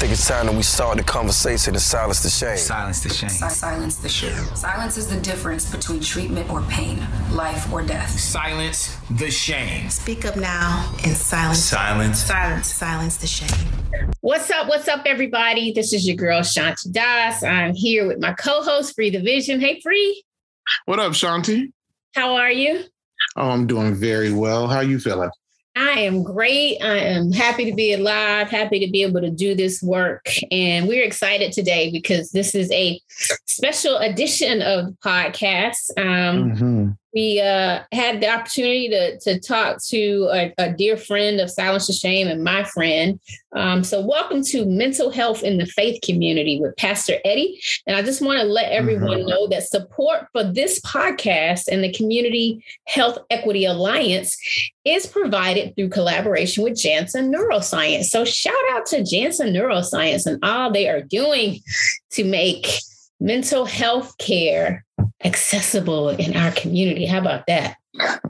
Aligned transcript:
think 0.00 0.12
it's 0.14 0.26
time 0.26 0.46
that 0.46 0.54
we 0.54 0.62
start 0.62 0.96
the 0.96 1.02
conversation 1.02 1.74
and 1.74 1.82
silence 1.82 2.22
the 2.22 2.30
shame. 2.30 2.56
Silence 2.56 3.02
the 3.02 3.10
shame. 3.10 3.28
silence 3.28 3.96
the 3.96 4.08
shame. 4.08 4.44
Silence 4.54 4.96
is 4.96 5.06
the 5.08 5.20
difference 5.20 5.70
between 5.70 6.00
treatment 6.00 6.48
or 6.48 6.62
pain, 6.62 7.06
life 7.32 7.70
or 7.70 7.82
death. 7.82 8.08
Silence 8.18 8.96
the 9.10 9.30
shame. 9.30 9.90
Speak 9.90 10.24
up 10.24 10.36
now 10.36 10.90
and 11.04 11.14
silence. 11.14 11.58
Silence. 11.58 12.18
Silence. 12.18 12.66
Silence 12.68 13.18
the 13.18 13.26
shame. 13.26 13.68
What's 14.22 14.50
up? 14.50 14.68
What's 14.68 14.88
up, 14.88 15.02
everybody? 15.04 15.70
This 15.74 15.92
is 15.92 16.06
your 16.06 16.16
girl 16.16 16.40
Shanti 16.40 16.90
Das. 16.90 17.42
I'm 17.42 17.74
here 17.74 18.06
with 18.06 18.20
my 18.20 18.32
co-host 18.32 18.94
Free 18.94 19.10
the 19.10 19.20
Vision. 19.20 19.60
Hey, 19.60 19.80
Free. 19.82 20.24
What 20.86 20.98
up, 20.98 21.12
Shanti? 21.12 21.72
How 22.14 22.36
are 22.36 22.50
you? 22.50 22.84
Oh, 23.36 23.50
I'm 23.50 23.66
doing 23.66 23.94
very 23.94 24.32
well. 24.32 24.66
How 24.66 24.76
are 24.76 24.82
you 24.82 24.98
feeling? 24.98 25.28
I 25.76 26.00
am 26.00 26.22
great. 26.22 26.78
I 26.82 26.98
am 26.98 27.32
happy 27.32 27.64
to 27.70 27.74
be 27.74 27.92
alive, 27.92 28.48
happy 28.48 28.84
to 28.84 28.90
be 28.90 29.02
able 29.02 29.20
to 29.20 29.30
do 29.30 29.54
this 29.54 29.82
work. 29.82 30.26
And 30.50 30.88
we're 30.88 31.04
excited 31.04 31.52
today 31.52 31.90
because 31.90 32.32
this 32.32 32.54
is 32.54 32.70
a 32.72 33.00
special 33.46 33.96
edition 33.98 34.62
of 34.62 34.86
the 34.86 34.96
podcast. 35.04 35.90
Um, 35.96 36.52
mm-hmm 36.52 36.90
we 37.12 37.40
uh, 37.40 37.82
had 37.92 38.20
the 38.20 38.28
opportunity 38.28 38.88
to, 38.88 39.18
to 39.20 39.40
talk 39.40 39.82
to 39.88 40.28
a, 40.32 40.54
a, 40.58 40.72
dear 40.72 40.96
friend 40.96 41.40
of 41.40 41.50
Silence 41.50 41.88
the 41.88 41.92
Shame 41.92 42.28
and 42.28 42.44
my 42.44 42.62
friend. 42.64 43.18
Um, 43.52 43.82
so, 43.82 44.00
welcome 44.00 44.44
to 44.44 44.64
Mental 44.64 45.10
Health 45.10 45.42
in 45.42 45.58
the 45.58 45.66
Faith 45.66 46.00
Community 46.02 46.60
with 46.60 46.76
Pastor 46.76 47.16
Eddie. 47.24 47.60
And 47.86 47.96
I 47.96 48.02
just 48.02 48.22
want 48.22 48.40
to 48.40 48.46
let 48.46 48.70
everyone 48.70 49.18
mm-hmm. 49.18 49.28
know 49.28 49.48
that 49.48 49.64
support 49.64 50.28
for 50.32 50.44
this 50.44 50.80
podcast 50.82 51.64
and 51.70 51.82
the 51.82 51.92
Community 51.92 52.64
Health 52.86 53.18
Equity 53.30 53.64
Alliance 53.64 54.36
is 54.84 55.06
provided 55.06 55.74
through 55.74 55.88
collaboration 55.88 56.62
with 56.62 56.78
Janssen 56.78 57.32
Neuroscience. 57.32 58.04
So, 58.04 58.24
shout 58.24 58.54
out 58.70 58.86
to 58.86 59.04
Janssen 59.04 59.52
Neuroscience 59.52 60.26
and 60.26 60.38
all 60.44 60.70
they 60.70 60.88
are 60.88 61.02
doing 61.02 61.58
to 62.12 62.24
make 62.24 62.68
mental 63.20 63.66
health 63.66 64.16
care 64.18 64.84
accessible 65.24 66.10
in 66.10 66.36
our 66.36 66.50
community. 66.52 67.06
How 67.06 67.18
about 67.18 67.46
that? 67.46 67.76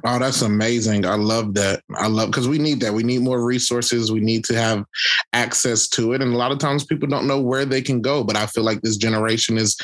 Oh, 0.05 0.19
that's 0.19 0.43
amazing. 0.43 1.05
I 1.05 1.17
love 1.17 1.55
that. 1.55 1.83
I 1.95 2.07
love 2.07 2.31
because 2.31 2.49
we 2.49 2.59
need 2.59 2.81
that. 2.81 2.95
We 2.95 3.03
need 3.03 3.21
more 3.21 3.45
resources. 3.45 4.11
We 4.11 4.21
need 4.21 4.45
to 4.47 4.55
have 4.55 4.85
access 5.33 5.87
to 5.89 6.15
it. 6.15 6.23
And 6.23 6.33
a 6.33 6.37
lot 6.37 6.53
of 6.53 6.59
times 6.59 6.85
people 6.85 7.09
don't 7.09 7.27
know 7.27 7.41
where 7.41 7.67
they 7.67 7.83
can 7.83 8.01
go. 8.01 8.25
But 8.25 8.37
I 8.37 8.47
feel 8.47 8.65
like 8.65 8.81
this 8.81 8.97
generation 8.97 9.59
is 9.59 9.77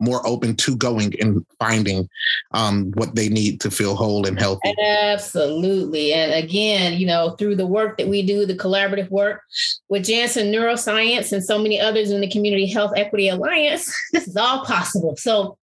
more 0.00 0.24
open 0.26 0.54
to 0.54 0.76
going 0.76 1.14
and 1.20 1.44
finding 1.58 2.08
um, 2.52 2.92
what 2.92 3.14
they 3.14 3.28
need 3.28 3.60
to 3.60 3.70
feel 3.70 3.96
whole 3.96 4.26
and 4.26 4.38
healthy. 4.38 4.74
Absolutely. 4.80 6.12
And 6.12 6.32
again, 6.32 6.94
you 6.94 7.06
know, 7.06 7.30
through 7.30 7.56
the 7.56 7.66
work 7.66 7.98
that 7.98 8.08
we 8.08 8.24
do, 8.24 8.46
the 8.46 8.56
collaborative 8.56 9.10
work 9.10 9.42
with 9.88 10.04
Janssen 10.06 10.52
Neuroscience 10.52 11.32
and 11.32 11.44
so 11.44 11.58
many 11.58 11.80
others 11.80 12.10
in 12.10 12.20
the 12.20 12.30
Community 12.30 12.66
Health 12.66 12.92
Equity 12.96 13.28
Alliance, 13.28 13.92
this 14.12 14.28
is 14.28 14.36
all 14.36 14.64
possible. 14.64 15.16
So 15.16 15.58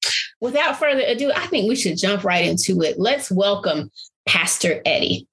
without 0.45 0.77
further 0.77 1.01
ado, 1.01 1.31
I 1.35 1.47
think 1.47 1.67
we 1.67 1.75
should 1.75 1.97
jump 1.97 2.23
right 2.23 2.45
into 2.45 2.81
it. 2.83 2.99
Let's 2.99 3.31
welcome 3.31 3.91
Pastor 4.25 4.81
Eddie. 4.85 5.27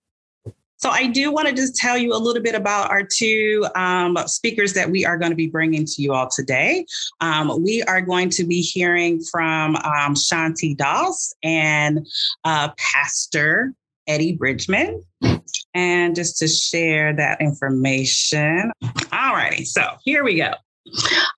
So 0.78 0.90
I 0.90 1.06
do 1.06 1.30
want 1.30 1.46
to 1.46 1.54
just 1.54 1.76
tell 1.76 1.96
you 1.96 2.12
a 2.12 2.18
little 2.18 2.42
bit 2.42 2.56
about 2.56 2.90
our 2.90 3.04
two 3.04 3.64
um, 3.76 4.18
speakers 4.26 4.72
that 4.72 4.90
we 4.90 5.06
are 5.06 5.16
going 5.16 5.30
to 5.30 5.36
be 5.36 5.46
bringing 5.46 5.84
to 5.84 6.02
you 6.02 6.12
all 6.12 6.28
today. 6.28 6.86
Um, 7.20 7.62
we 7.62 7.84
are 7.84 8.00
going 8.00 8.30
to 8.30 8.44
be 8.44 8.60
hearing 8.60 9.22
from 9.22 9.76
um, 9.76 10.16
Shanti 10.16 10.76
Das 10.76 11.34
and 11.44 12.04
uh, 12.42 12.70
Pastor 12.76 13.74
Eddie 14.08 14.32
Bridgman. 14.32 15.04
And 15.74 16.16
just 16.16 16.38
to 16.38 16.48
share 16.48 17.14
that 17.14 17.40
information. 17.40 18.72
All 19.12 19.34
righty, 19.34 19.64
so 19.64 19.82
here 20.02 20.24
we 20.24 20.36
go. 20.36 20.52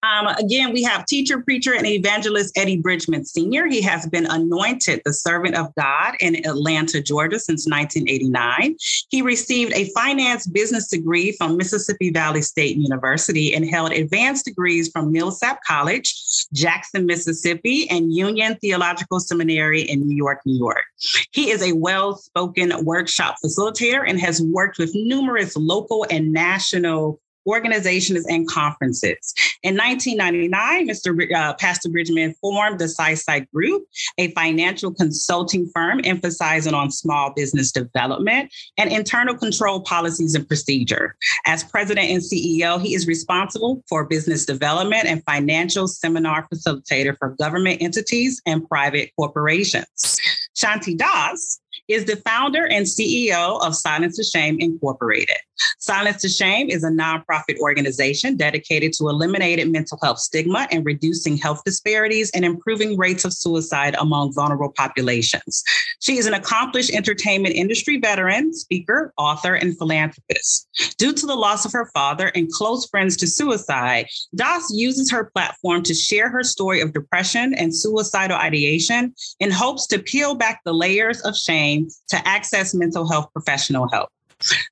Um, 0.02 0.26
again, 0.26 0.72
we 0.72 0.82
have 0.82 1.06
teacher, 1.06 1.40
preacher, 1.40 1.74
and 1.74 1.86
evangelist 1.86 2.56
Eddie 2.56 2.78
Bridgman 2.78 3.24
Sr. 3.24 3.66
He 3.66 3.82
has 3.82 4.06
been 4.06 4.26
anointed 4.26 5.02
the 5.04 5.12
servant 5.12 5.54
of 5.54 5.74
God 5.76 6.14
in 6.20 6.46
Atlanta, 6.46 7.02
Georgia 7.02 7.38
since 7.38 7.66
1989. 7.66 8.76
He 9.10 9.22
received 9.22 9.72
a 9.74 9.90
finance 9.90 10.46
business 10.46 10.88
degree 10.88 11.32
from 11.32 11.56
Mississippi 11.56 12.10
Valley 12.10 12.42
State 12.42 12.76
University 12.76 13.54
and 13.54 13.68
held 13.68 13.92
advanced 13.92 14.44
degrees 14.44 14.90
from 14.90 15.12
Millsaps 15.12 15.58
College, 15.66 16.14
Jackson, 16.52 17.06
Mississippi, 17.06 17.88
and 17.90 18.14
Union 18.14 18.56
Theological 18.60 19.20
Seminary 19.20 19.82
in 19.82 20.06
New 20.06 20.16
York, 20.16 20.40
New 20.46 20.58
York. 20.58 20.84
He 21.32 21.50
is 21.50 21.62
a 21.62 21.72
well 21.72 22.16
spoken 22.16 22.84
workshop 22.84 23.36
facilitator 23.44 24.04
and 24.06 24.18
has 24.20 24.42
worked 24.42 24.78
with 24.78 24.90
numerous 24.94 25.56
local 25.56 26.06
and 26.10 26.32
national 26.32 27.20
organizations 27.46 28.26
and 28.26 28.48
conferences. 28.48 29.34
In 29.62 29.76
1999, 29.76 30.88
Mr. 30.88 31.32
Uh, 31.34 31.54
Pastor 31.54 31.88
Bridgman 31.88 32.34
formed 32.40 32.78
the 32.78 32.84
SciSight 32.84 33.50
Group, 33.50 33.84
a 34.18 34.30
financial 34.32 34.92
consulting 34.92 35.70
firm 35.74 36.00
emphasizing 36.04 36.74
on 36.74 36.90
small 36.90 37.32
business 37.34 37.72
development 37.72 38.52
and 38.78 38.92
internal 38.92 39.36
control 39.36 39.80
policies 39.80 40.34
and 40.34 40.46
procedure. 40.46 41.16
As 41.46 41.64
president 41.64 42.10
and 42.10 42.22
CEO, 42.22 42.80
he 42.80 42.94
is 42.94 43.06
responsible 43.06 43.82
for 43.88 44.04
business 44.04 44.44
development 44.44 45.06
and 45.06 45.22
financial 45.24 45.88
seminar 45.88 46.46
facilitator 46.52 47.16
for 47.18 47.30
government 47.30 47.80
entities 47.80 48.40
and 48.46 48.68
private 48.68 49.10
corporations. 49.16 50.18
Shanti 50.56 50.96
Das 50.96 51.60
is 51.88 52.04
the 52.06 52.16
founder 52.16 52.66
and 52.66 52.86
CEO 52.86 53.60
of 53.62 53.74
Silence 53.74 54.16
the 54.16 54.24
Shame 54.24 54.56
Incorporated. 54.58 55.36
Silence 55.78 56.22
the 56.22 56.28
Shame 56.28 56.70
is 56.70 56.82
a 56.82 56.88
nonprofit 56.88 57.58
organization 57.60 58.36
dedicated 58.36 58.92
to 58.94 59.08
eliminating 59.08 59.70
mental 59.70 59.98
health 60.02 60.18
stigma 60.18 60.66
and 60.70 60.84
reducing 60.84 61.36
health 61.36 61.62
disparities 61.64 62.30
and 62.30 62.44
improving 62.44 62.96
rates 62.96 63.24
of 63.24 63.32
suicide 63.32 63.94
among 63.98 64.32
vulnerable 64.32 64.72
populations. 64.76 65.62
She 66.00 66.18
is 66.18 66.26
an 66.26 66.34
accomplished 66.34 66.92
entertainment 66.92 67.54
industry 67.54 67.98
veteran, 67.98 68.52
speaker, 68.52 69.12
author, 69.16 69.54
and 69.54 69.76
philanthropist. 69.76 70.68
Due 70.98 71.12
to 71.12 71.26
the 71.26 71.36
loss 71.36 71.64
of 71.64 71.72
her 71.72 71.90
father 71.94 72.28
and 72.34 72.50
close 72.50 72.86
friends 72.88 73.16
to 73.18 73.26
suicide, 73.26 74.06
Das 74.34 74.70
uses 74.72 75.10
her 75.10 75.30
platform 75.34 75.82
to 75.82 75.94
share 75.94 76.28
her 76.28 76.42
story 76.42 76.80
of 76.80 76.92
depression 76.92 77.54
and 77.54 77.74
suicidal 77.74 78.36
ideation 78.36 79.14
in 79.40 79.50
hopes 79.50 79.86
to 79.88 79.98
peel 79.98 80.34
back 80.34 80.60
the 80.64 80.72
layers 80.72 81.20
of 81.22 81.36
shame 81.36 81.73
to 82.08 82.28
access 82.28 82.74
mental 82.74 83.08
health 83.08 83.28
professional 83.32 83.88
help. 83.88 84.08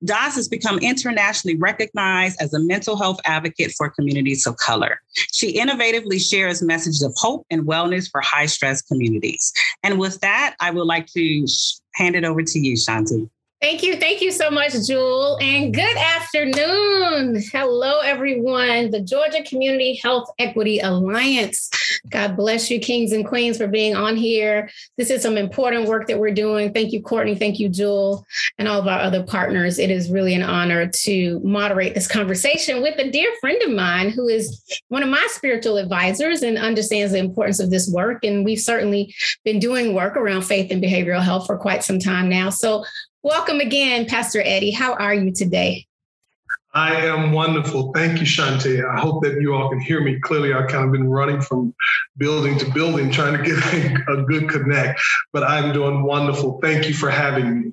Das 0.05 0.35
has 0.35 0.49
become 0.49 0.79
internationally 0.79 1.57
recognized 1.57 2.37
as 2.41 2.53
a 2.53 2.59
mental 2.59 2.97
health 2.97 3.19
advocate 3.25 3.73
for 3.77 3.89
communities 3.91 4.47
of 4.47 4.57
color. 4.57 5.01
She 5.33 5.55
innovatively 5.55 6.21
shares 6.21 6.63
messages 6.63 7.03
of 7.03 7.15
hope 7.17 7.47
and 7.51 7.63
wellness 7.63 8.11
for 8.11 8.21
high 8.21 8.47
stress 8.47 8.83
communities. 8.83 9.53
And 9.83 9.99
with 9.99 10.21
that, 10.21 10.57
I 10.61 10.71
would 10.71 10.87
like 10.87 11.07
to 11.09 11.47
hand 11.95 12.17
it 12.17 12.25
over 12.25 12.43
to 12.43 12.59
you, 12.59 12.75
Shanti. 12.75 13.29
Thank 13.63 13.85
you. 13.85 13.95
Thank 13.95 14.21
you 14.21 14.33
so 14.33 14.51
much, 14.51 14.73
Jewel. 14.89 15.39
And 15.41 15.73
good 15.73 15.97
afternoon. 15.97 17.41
Hello, 17.53 18.01
everyone. 18.01 18.91
The 18.91 19.01
Georgia 19.01 19.41
Community 19.45 19.95
Health 20.03 20.29
Equity 20.41 20.81
Alliance. 20.81 21.71
God 22.11 22.37
bless 22.37 22.73
you, 22.73 22.81
kings 22.81 23.13
and 23.13 23.25
queens, 23.25 23.59
for 23.59 23.69
being 23.69 23.95
on 23.95 24.17
here. 24.17 24.69
This 24.99 25.11
is 25.11 25.23
some 25.23 25.39
important 25.39 25.87
work 25.87 26.09
that 26.09 26.19
we're 26.19 26.35
doing. 26.35 26.73
Thank 26.73 26.93
you, 26.93 27.01
Courtney. 27.01 27.37
Thank 27.37 27.61
you, 27.61 27.69
Jewel, 27.69 28.27
and 28.59 28.67
all 28.67 28.81
of 28.81 28.89
our 28.89 28.99
other 28.99 29.23
partners. 29.23 29.79
It 29.79 29.93
is 29.93 30.11
really 30.11 30.35
an 30.35 30.43
honor 30.43 30.89
to 30.89 31.41
moderate 31.45 31.95
this 31.95 32.09
conversation 32.09 32.83
with 32.83 32.99
a 32.99 33.13
dear 33.13 33.31
friend 33.41 33.63
of 33.63 33.71
mine 33.71 34.11
who 34.11 34.27
is 34.27 34.61
one 34.89 35.05
of 35.05 35.09
my 35.09 35.25
spiritual 35.31 35.77
advisors 35.77 36.43
and 36.43 36.59
understands 36.59 37.13
the 37.13 37.21
importance 37.21 37.61
of 37.61 37.71
this 37.71 37.89
work. 37.89 38.25
And 38.25 38.45
we've 38.45 38.59
certainly 38.59 39.15
been 39.45 39.61
doing 39.61 39.95
work 39.95 40.17
around 40.17 40.43
faith 40.43 40.73
and 40.73 40.83
behavioral 40.83 41.23
health 41.23 41.47
for 41.47 41.57
quite 41.57 41.85
some 41.85 42.01
time 42.01 42.29
now. 42.29 42.51
So 42.51 42.85
Welcome 43.25 43.61
again, 43.61 44.07
Pastor 44.07 44.43
Eddie. 44.45 44.73
How 44.73 44.95
are 44.95 45.15
you 45.15 45.31
today? 45.31 45.87
I 46.75 47.07
am 47.07 47.31
wonderful. 47.31 47.93
Thank 47.93 48.19
you, 48.19 48.27
Shantae. 48.27 48.85
I 48.85 48.99
hope 48.99 49.23
that 49.23 49.41
you 49.41 49.55
all 49.55 49.71
can 49.71 49.79
hear 49.79 50.01
me 50.01 50.19
clearly. 50.19 50.53
I've 50.53 50.67
kind 50.67 50.87
of 50.87 50.91
been 50.91 51.09
running 51.09 51.41
from 51.41 51.73
building 52.17 52.59
to 52.59 52.69
building 52.73 53.13
trying 53.13 53.37
to 53.37 53.45
get 53.45 53.59
a, 53.59 54.13
a 54.19 54.23
good 54.25 54.49
connect, 54.49 55.01
but 55.33 55.45
I'm 55.45 55.73
doing 55.73 56.03
wonderful. 56.03 56.59
Thank 56.61 56.89
you 56.89 56.95
for 56.95 57.11
having 57.11 57.61
me. 57.61 57.73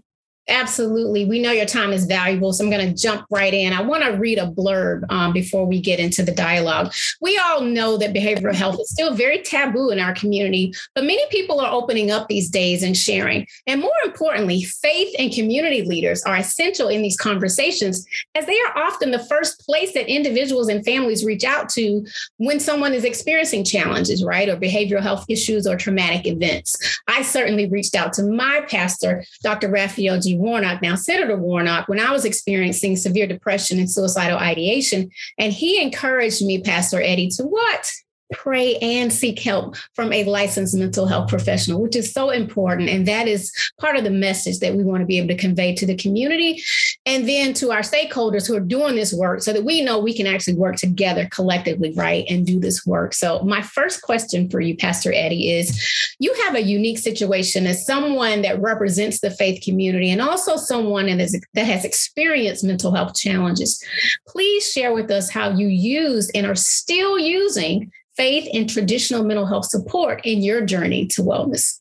Absolutely. 0.50 1.25
We 1.25 1.40
know 1.40 1.51
your 1.51 1.68
time 1.68 1.94
is 1.94 2.06
valuable, 2.06 2.51
so 2.51 2.63
I'm 2.63 2.72
going 2.72 2.88
to 2.88 3.00
jump 3.00 3.25
right 3.30 3.54
in. 3.54 3.72
I 3.72 3.81
want 3.81 4.04
to 4.04 4.12
read 4.13 4.40
a 4.40 4.48
blurb 4.48 5.04
um, 5.12 5.31
before 5.31 5.66
we 5.66 5.80
get 5.80 6.00
into 6.00 6.24
the 6.24 6.31
dialogue. 6.31 6.92
We 7.22 7.38
all 7.38 7.62
know 7.62 7.98
that 7.98 8.16
behavioral 8.16 8.56
health 8.56 8.80
is 8.80 8.90
still 8.90 9.13
very 9.13 9.44
taboo 9.44 9.92
in 9.92 10.00
our 10.00 10.13
community, 10.13 10.74
but 10.96 11.04
many 11.04 11.24
people 11.30 11.62
are 11.62 11.72
opening 11.72 12.10
up 12.10 12.28
these 12.28 12.50
days 12.50 12.81
and 12.81 12.98
sharing. 12.98 13.46
And 13.68 13.80
more 13.80 13.92
importantly, 14.04 14.63
faith 14.63 15.13
and 15.19 15.31
community 15.31 15.84
leaders 15.84 16.24
are 16.24 16.38
essential 16.38 16.88
in 16.88 17.04
these 17.04 17.18
conversations 17.18 18.04
as 18.34 18.48
they 18.48 18.60
are 18.60 18.78
often 18.78 19.12
the 19.12 19.25
first 19.25 19.63
place 19.66 19.94
that 19.94 20.07
individuals 20.07 20.68
and 20.68 20.84
families 20.84 21.24
reach 21.24 21.44
out 21.44 21.69
to 21.69 22.04
when 22.38 22.60
someone 22.60 22.95
is 22.95 23.04
experiencing 23.04 23.63
challenges, 23.63 24.24
right? 24.24 24.50
Or 24.50 24.57
behavioral 24.57 25.02
health 25.02 25.25
issues 25.30 25.68
or 25.68 25.75
traumatic 25.75 26.25
events. 26.25 26.75
I 27.07 27.22
certainly 27.22 27.69
reached 27.69 27.94
out 27.94 28.13
to 28.13 28.24
my 28.24 28.66
pastor, 28.68 29.24
Dr. 29.44 29.69
Raphael 29.69 30.19
G. 30.19 30.39
Warnock. 30.40 30.82
Now, 30.82 30.96
Senator 30.96 31.38
Warnock, 31.38 31.88
when 31.88 32.00
I 32.00 32.12
was 32.12 32.26
experiencing 32.26 32.96
severe 32.96 33.28
depression 33.28 33.78
and 33.78 33.92
suicidal 33.92 34.40
ideation, 34.40 35.12
and 35.38 35.54
he 35.54 35.82
encouraged 35.82 36.44
me, 36.44 36.62
Pastor 36.62 37.02
Eddie, 37.02 37.30
to 37.38 37.44
what? 37.44 37.92
Pray 38.31 38.76
and 38.78 39.12
seek 39.12 39.40
help 39.40 39.76
from 39.94 40.14
a 40.14 40.24
licensed 40.24 40.76
mental 40.76 41.08
health 41.08 41.30
professional, 41.30 41.81
which 41.81 41.96
is 41.96 42.12
so 42.12 42.30
important. 42.30 42.90
And 42.90 43.08
that 43.08 43.28
is 43.28 43.52
part 43.80 43.96
of 43.96 44.04
the 44.04 44.10
message 44.10 44.60
that 44.60 44.76
we 44.76 44.84
want 44.84 45.02
to 45.02 45.06
be 45.06 45.18
able 45.18 45.30
to 45.30 45.38
convey 45.38 45.74
to 45.76 45.86
the 45.86 45.96
community 45.96 46.62
and 47.06 47.28
then 47.28 47.54
to 47.56 47.72
our 47.72 47.81
stakeholders 47.81 48.48
who 48.48 48.56
are 48.56 48.62
doing 48.62 48.96
this 48.96 49.14
work 49.14 49.42
so 49.42 49.54
that 49.54 49.64
we 49.64 49.81
know 49.81 50.00
we 50.00 50.16
can 50.16 50.28
actually 50.28 50.56
work 50.56 50.76
together 50.76 51.28
collectively, 51.31 51.94
right, 51.94 52.26
and 52.30 52.46
do 52.46 52.60
this 52.60 52.86
work. 52.86 53.14
So, 53.14 53.42
my 53.42 53.62
first 53.62 54.02
question 54.02 54.50
for 54.50 54.62
you, 54.62 54.76
Pastor 54.78 55.12
Eddie, 55.14 55.52
is 55.52 56.16
you 56.20 56.34
have 56.46 56.56
a 56.56 56.62
unique 56.62 57.00
situation 57.00 57.66
as 57.66 57.86
someone 57.86 58.42
that 58.44 58.62
represents 58.62 59.22
the 59.22 59.31
faith 59.31 59.64
community 59.64 60.12
and 60.12 60.22
also 60.22 60.56
someone 60.56 61.06
that, 61.06 61.30
has 61.56 61.86
experienced 61.86 62.64
mental 62.64 62.92
health 62.92 63.16
challenges. 63.16 63.84
Please 64.28 64.72
share 64.72 64.94
with 64.94 65.12
us 65.12 65.30
how 65.30 65.52
you 65.52 65.68
used 65.68 66.31
and 66.34 66.46
are 66.46 66.56
still 66.56 67.20
using 67.20 67.92
faith 68.19 68.50
and 68.54 68.69
traditional 68.69 69.24
mental 69.24 69.45
health 69.45 69.63
support 69.63 70.19
in 70.25 70.42
your 70.42 70.60
journey 70.66 71.07
to 71.07 71.21
wellness? 71.21 71.80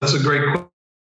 That's 0.00 0.14
a 0.14 0.18
great 0.18 0.42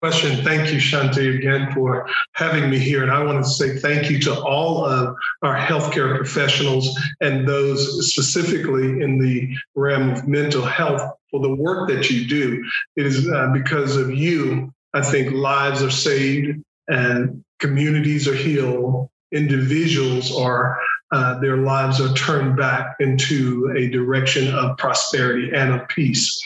question. 0.03 0.45
Thank 0.45 0.71
you, 0.71 0.79
Shanti, 0.79 1.35
again 1.35 1.73
for 1.73 2.07
having 2.33 2.69
me 2.69 2.79
here. 2.79 3.03
And 3.03 3.11
I 3.11 3.25
want 3.25 3.43
to 3.43 3.51
say 3.51 3.79
thank 3.79 4.11
you 4.11 4.21
to 4.21 4.39
all 4.39 4.85
of 4.85 5.17
our 5.43 5.57
healthcare 5.57 6.15
professionals 6.15 6.95
and 7.23 7.49
those 7.49 8.13
specifically 8.13 9.01
in 9.01 9.19
the 9.19 9.57
realm 9.75 10.11
of 10.11 10.29
mental 10.29 10.63
health 10.63 11.01
for 11.31 11.41
the 11.41 11.55
work 11.55 11.89
that 11.89 12.11
you 12.11 12.29
do. 12.29 12.63
It 12.97 13.07
is 13.07 13.27
uh, 13.27 13.49
because 13.55 13.97
of 13.97 14.11
you, 14.15 14.75
I 14.93 15.01
think 15.01 15.33
lives 15.33 15.83
are 15.83 15.91
saved 15.91 16.63
and 16.87 17.43
communities 17.61 18.29
are 18.29 18.35
healed, 18.35 19.09
individuals 19.33 20.37
are 20.37 20.79
uh, 21.13 21.39
their 21.39 21.59
lives 21.59 22.01
are 22.01 22.13
turned 22.15 22.57
back 22.57 22.97
into 23.01 23.73
a 23.77 23.89
direction 23.89 24.53
of 24.53 24.77
prosperity 24.77 25.51
and 25.55 25.73
of 25.73 25.87
peace. 25.89 26.43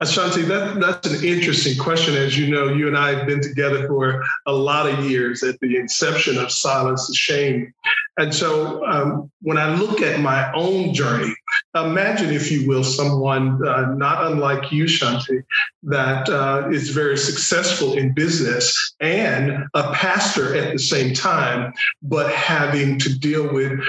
Ashanti, 0.00 0.42
that, 0.42 0.78
that's 0.78 1.08
an 1.08 1.24
interesting 1.24 1.76
question. 1.76 2.14
As 2.14 2.38
you 2.38 2.48
know, 2.48 2.68
you 2.68 2.86
and 2.86 2.96
I 2.96 3.14
have 3.16 3.26
been 3.26 3.40
together 3.40 3.88
for 3.88 4.24
a 4.46 4.52
lot 4.52 4.88
of 4.88 5.10
years 5.10 5.42
at 5.42 5.58
the 5.58 5.76
inception 5.76 6.38
of 6.38 6.52
Silence 6.52 7.08
the 7.08 7.14
Shame. 7.14 7.74
And 8.16 8.32
so 8.32 8.84
um, 8.86 9.28
when 9.42 9.58
I 9.58 9.74
look 9.74 10.00
at 10.00 10.20
my 10.20 10.52
own 10.52 10.94
journey, 10.94 11.34
imagine, 11.74 12.32
if 12.32 12.50
you 12.50 12.68
will, 12.68 12.84
someone 12.84 13.66
uh, 13.66 13.92
not 13.94 14.24
unlike 14.30 14.70
you, 14.70 14.84
Shanti, 14.84 15.42
that 15.82 16.28
uh, 16.28 16.68
is 16.70 16.90
very 16.90 17.18
successful 17.18 17.94
in 17.94 18.14
business 18.14 18.94
and 19.00 19.64
a 19.74 19.92
pastor 19.94 20.54
at 20.54 20.72
the 20.72 20.78
same 20.78 21.12
time, 21.12 21.72
but 22.02 22.32
having 22.32 23.00
to 23.00 23.18
deal 23.18 23.52
with 23.52 23.80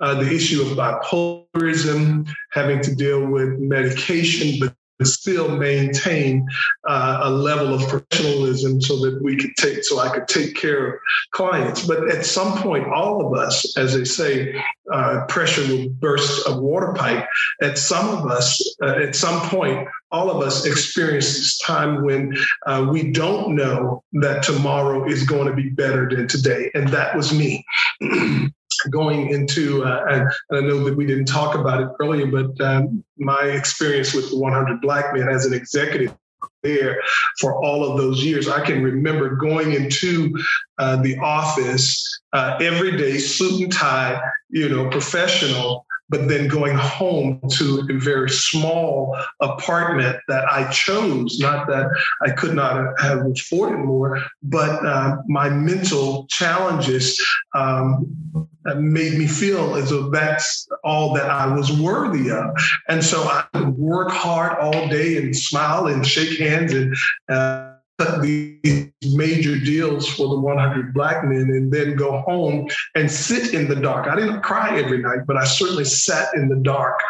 uh, 0.00 0.14
the 0.14 0.32
issue 0.32 0.62
of 0.62 0.68
bipolarism, 0.78 2.26
having 2.52 2.80
to 2.80 2.94
deal 2.94 3.26
with 3.26 3.58
medication, 3.58 4.58
but 4.60 4.74
still 5.04 5.56
maintain 5.56 6.46
uh, 6.88 7.20
a 7.22 7.30
level 7.30 7.74
of 7.74 7.88
professionalism 7.88 8.80
so 8.80 9.00
that 9.00 9.22
we 9.22 9.36
could 9.36 9.54
take 9.56 9.84
so 9.84 9.98
I 9.98 10.08
could 10.08 10.28
take 10.28 10.56
care 10.56 10.86
of 10.86 11.00
clients. 11.32 11.86
But 11.86 12.10
at 12.10 12.24
some 12.24 12.58
point, 12.58 12.86
all 12.88 13.26
of 13.26 13.38
us, 13.38 13.76
as 13.76 13.94
they 13.94 14.04
say, 14.04 14.62
uh, 14.92 15.24
pressure 15.28 15.66
will 15.68 15.88
burst 15.90 16.48
a 16.48 16.58
water 16.58 16.92
pipe. 16.94 17.26
At 17.62 17.78
some 17.78 18.08
of 18.08 18.30
us, 18.30 18.76
uh, 18.82 18.96
at 18.96 19.14
some 19.14 19.40
point, 19.48 19.86
all 20.10 20.30
of 20.30 20.42
us 20.46 20.64
experience 20.64 21.34
this 21.34 21.58
time 21.58 22.04
when 22.04 22.36
uh, 22.66 22.86
we 22.90 23.12
don't 23.12 23.54
know 23.54 24.02
that 24.14 24.42
tomorrow 24.42 25.06
is 25.06 25.24
going 25.24 25.46
to 25.46 25.54
be 25.54 25.68
better 25.68 26.08
than 26.08 26.26
today, 26.26 26.70
and 26.74 26.88
that 26.88 27.16
was 27.16 27.32
me. 27.32 27.64
going 28.90 29.30
into, 29.30 29.84
uh, 29.84 30.04
and, 30.08 30.22
and, 30.50 30.64
I 30.64 30.68
know 30.68 30.84
that 30.84 30.96
we 30.96 31.06
didn't 31.06 31.26
talk 31.26 31.54
about 31.54 31.80
it 31.80 31.88
earlier, 32.00 32.26
but 32.26 32.60
um, 32.60 33.04
my 33.18 33.42
experience 33.42 34.14
with 34.14 34.30
the 34.30 34.38
100 34.38 34.80
Black 34.80 35.14
Men 35.14 35.28
as 35.28 35.46
an 35.46 35.52
executive 35.52 36.14
there 36.62 37.00
for 37.40 37.62
all 37.64 37.84
of 37.84 37.98
those 37.98 38.24
years. 38.24 38.48
I 38.48 38.64
can 38.64 38.82
remember 38.82 39.36
going 39.36 39.72
into 39.72 40.36
uh, 40.78 40.96
the 41.02 41.16
office 41.18 42.20
uh, 42.32 42.58
every 42.60 42.96
day, 42.96 43.18
suit 43.18 43.62
and 43.62 43.72
tie, 43.72 44.20
you 44.50 44.68
know, 44.68 44.88
professional, 44.90 45.86
but 46.08 46.28
then 46.28 46.48
going 46.48 46.76
home 46.76 47.40
to 47.52 47.86
a 47.90 47.98
very 47.98 48.30
small 48.30 49.16
apartment 49.40 50.18
that 50.28 50.44
I 50.50 50.70
chose, 50.70 51.38
not 51.38 51.66
that 51.68 51.90
I 52.22 52.30
could 52.30 52.54
not 52.54 53.00
have 53.00 53.26
afforded 53.26 53.78
more, 53.78 54.22
but 54.42 54.84
uh, 54.84 55.16
my 55.26 55.48
mental 55.48 56.26
challenges 56.28 57.24
um, 57.54 58.48
made 58.76 59.18
me 59.18 59.26
feel 59.26 59.76
as 59.76 59.90
though 59.90 60.10
that's 60.10 60.66
all 60.84 61.14
that 61.14 61.30
I 61.30 61.54
was 61.54 61.72
worthy 61.72 62.30
of. 62.30 62.56
And 62.88 63.04
so 63.04 63.22
I 63.22 63.44
would 63.54 63.76
work 63.76 64.10
hard 64.10 64.58
all 64.58 64.88
day 64.88 65.16
and 65.16 65.34
smile 65.36 65.86
and 65.86 66.06
shake 66.06 66.38
hands 66.38 66.72
and 66.72 66.96
uh, 67.28 67.74
cut 67.98 68.22
these 68.22 68.90
major 69.14 69.58
deals 69.58 70.08
for 70.08 70.28
the 70.28 70.38
100 70.38 70.94
black 70.94 71.24
men 71.24 71.50
and 71.50 71.72
then 71.72 71.96
go 71.96 72.20
home 72.20 72.68
and 72.94 73.10
sit 73.10 73.54
in 73.54 73.68
the 73.68 73.76
dark. 73.76 74.06
I 74.06 74.14
didn't 74.14 74.42
cry 74.42 74.78
every 74.78 74.98
night, 74.98 75.26
but 75.26 75.36
I 75.36 75.44
certainly 75.44 75.84
sat 75.84 76.28
in 76.34 76.48
the 76.48 76.56
dark 76.56 77.00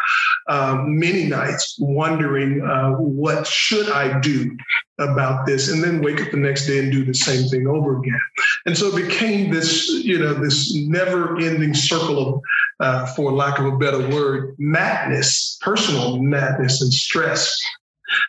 um, 0.47 0.97
many 0.99 1.25
nights 1.25 1.75
wondering 1.79 2.61
uh, 2.61 2.91
what 2.93 3.45
should 3.45 3.89
I 3.91 4.19
do 4.19 4.57
about 4.97 5.45
this 5.45 5.71
and 5.71 5.83
then 5.83 6.01
wake 6.01 6.21
up 6.21 6.31
the 6.31 6.37
next 6.37 6.65
day 6.65 6.79
and 6.79 6.91
do 6.91 7.05
the 7.05 7.13
same 7.13 7.47
thing 7.49 7.67
over 7.67 7.99
again. 7.99 8.19
And 8.65 8.77
so 8.77 8.87
it 8.87 9.07
became 9.07 9.51
this, 9.51 9.89
you 9.89 10.17
know, 10.19 10.33
this 10.33 10.75
never 10.75 11.37
ending 11.37 11.73
circle 11.73 12.27
of, 12.27 12.41
uh, 12.79 13.05
for 13.13 13.31
lack 13.31 13.59
of 13.59 13.65
a 13.65 13.77
better 13.77 14.09
word, 14.09 14.55
madness, 14.57 15.57
personal 15.61 16.17
madness 16.17 16.81
and 16.81 16.93
stress 16.93 17.61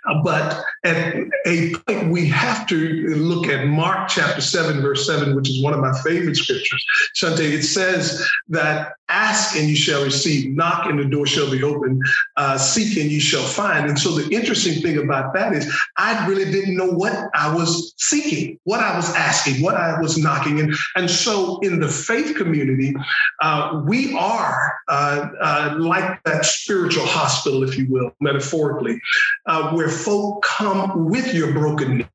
Uh, 0.07 0.23
but 0.23 0.63
at 0.85 1.17
a 1.47 1.75
point, 1.87 2.11
we 2.11 2.27
have 2.29 2.67
to 2.69 3.15
look 3.17 3.47
at 3.47 3.67
Mark 3.67 4.09
chapter 4.09 4.41
7, 4.41 4.81
verse 4.81 5.07
7, 5.07 5.35
which 5.35 5.49
is 5.49 5.63
one 5.63 5.73
of 5.73 5.81
my 5.81 5.93
favorite 6.03 6.37
scriptures. 6.37 6.85
Shante, 7.15 7.41
it 7.41 7.63
says 7.63 8.29
that 8.49 8.95
ask 9.11 9.57
and 9.57 9.69
you 9.69 9.77
shall 9.77 10.05
receive, 10.05 10.51
knock 10.55 10.87
and 10.87 10.99
the 10.99 11.05
door 11.05 11.27
shall 11.27 11.51
be 11.51 11.63
open, 11.63 12.01
uh, 12.37 12.57
seek 12.57 12.97
and 12.97 13.11
you 13.11 13.21
shall 13.21 13.43
find. 13.43 13.89
And 13.89 13.99
so 13.99 14.11
the 14.13 14.29
interesting 14.35 14.81
thing 14.83 14.99
about 14.99 15.35
that 15.35 15.53
is 15.53 15.73
I 15.97 16.27
really 16.27 16.51
didn't 16.51 16.77
know 16.77 16.91
what 16.91 17.13
I 17.35 17.55
was 17.55 17.95
seeking, 17.99 18.59
what 18.65 18.81
I 18.81 18.97
was 18.97 19.15
asking, 19.15 19.63
what 19.63 19.75
I 19.75 20.01
was 20.01 20.17
knocking. 20.17 20.61
And, 20.61 20.75
and 20.97 21.11
so 21.11 21.59
in 21.61 21.81
the 21.81 21.89
faith 21.89 22.37
community, 22.37 22.95
uh, 23.43 23.83
we 23.87 24.15
are 24.15 24.75
uh, 24.89 25.29
uh 25.41 25.77
like 25.79 26.23
that 26.25 26.45
spiritual 26.45 27.07
hospital, 27.07 27.63
if 27.63 27.77
you 27.77 27.87
will, 27.89 28.15
metaphorically. 28.21 29.01
Uh, 29.47 29.73
where 29.73 29.89
folk 29.89 30.43
come 30.43 31.09
with 31.09 31.35
your 31.35 31.53
brokenness 31.53 32.07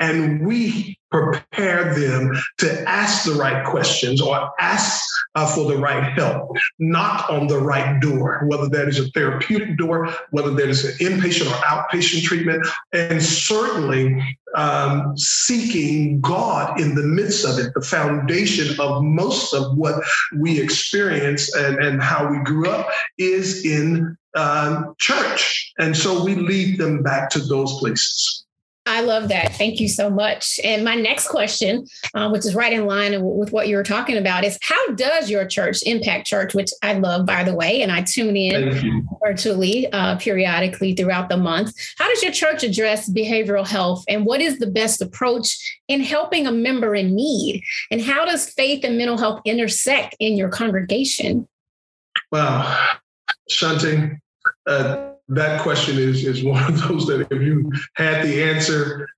and 0.00 0.46
we 0.46 0.96
prepare 1.12 1.94
them 1.94 2.32
to 2.58 2.88
ask 2.88 3.24
the 3.24 3.34
right 3.34 3.64
questions 3.66 4.20
or 4.20 4.50
ask 4.58 5.04
uh, 5.34 5.46
for 5.46 5.70
the 5.70 5.76
right 5.76 6.12
help, 6.12 6.50
knock 6.78 7.30
on 7.30 7.46
the 7.46 7.58
right 7.58 8.00
door, 8.00 8.44
whether 8.48 8.68
that 8.68 8.88
is 8.88 8.98
a 8.98 9.08
therapeutic 9.10 9.78
door, 9.78 10.12
whether 10.30 10.50
that 10.50 10.68
is 10.68 10.84
an 10.84 10.92
inpatient 11.06 11.50
or 11.50 11.54
outpatient 11.64 12.22
treatment, 12.22 12.66
and 12.92 13.22
certainly 13.22 14.38
um, 14.54 15.16
seeking 15.16 16.20
God 16.20 16.80
in 16.80 16.94
the 16.94 17.02
midst 17.02 17.44
of 17.44 17.58
it. 17.58 17.72
The 17.74 17.82
foundation 17.82 18.78
of 18.80 19.02
most 19.02 19.54
of 19.54 19.76
what 19.76 20.02
we 20.36 20.60
experience 20.60 21.54
and, 21.54 21.76
and 21.82 22.02
how 22.02 22.30
we 22.30 22.38
grew 22.44 22.68
up 22.68 22.88
is 23.18 23.64
in 23.64 24.16
um, 24.34 24.94
church. 24.98 25.72
And 25.78 25.96
so 25.96 26.24
we 26.24 26.34
lead 26.34 26.78
them 26.78 27.02
back 27.02 27.30
to 27.30 27.38
those 27.38 27.78
places. 27.78 28.41
I 28.84 29.02
love 29.02 29.28
that. 29.28 29.54
Thank 29.54 29.78
you 29.78 29.88
so 29.88 30.10
much. 30.10 30.58
And 30.64 30.84
my 30.84 30.96
next 30.96 31.28
question, 31.28 31.86
um, 32.14 32.32
which 32.32 32.44
is 32.44 32.54
right 32.54 32.72
in 32.72 32.86
line 32.86 33.12
with 33.22 33.52
what 33.52 33.68
you 33.68 33.76
were 33.76 33.84
talking 33.84 34.16
about, 34.16 34.44
is 34.44 34.58
how 34.60 34.94
does 34.94 35.30
your 35.30 35.46
church, 35.46 35.82
Impact 35.84 36.26
Church, 36.26 36.52
which 36.52 36.70
I 36.82 36.94
love, 36.94 37.24
by 37.24 37.44
the 37.44 37.54
way, 37.54 37.82
and 37.82 37.92
I 37.92 38.02
tune 38.02 38.36
in 38.36 39.06
virtually 39.24 39.90
uh, 39.92 40.16
periodically 40.16 40.94
throughout 40.94 41.28
the 41.28 41.36
month, 41.36 41.72
how 41.98 42.08
does 42.08 42.22
your 42.22 42.32
church 42.32 42.64
address 42.64 43.08
behavioral 43.08 43.66
health 43.66 44.04
and 44.08 44.26
what 44.26 44.40
is 44.40 44.58
the 44.58 44.66
best 44.66 45.00
approach 45.00 45.80
in 45.86 46.00
helping 46.00 46.46
a 46.46 46.52
member 46.52 46.94
in 46.94 47.14
need? 47.14 47.62
And 47.90 48.00
how 48.00 48.24
does 48.24 48.50
faith 48.50 48.84
and 48.84 48.98
mental 48.98 49.16
health 49.16 49.42
intersect 49.44 50.16
in 50.18 50.36
your 50.36 50.48
congregation? 50.48 51.48
Wow. 52.32 52.88
Shante, 53.50 54.18
uh, 54.66 55.11
that 55.34 55.60
question 55.62 55.98
is 55.98 56.24
is 56.24 56.44
one 56.44 56.62
of 56.64 56.88
those 56.88 57.06
that 57.06 57.26
if 57.30 57.42
you 57.42 57.70
had 57.94 58.24
the 58.24 58.42
answer, 58.42 59.08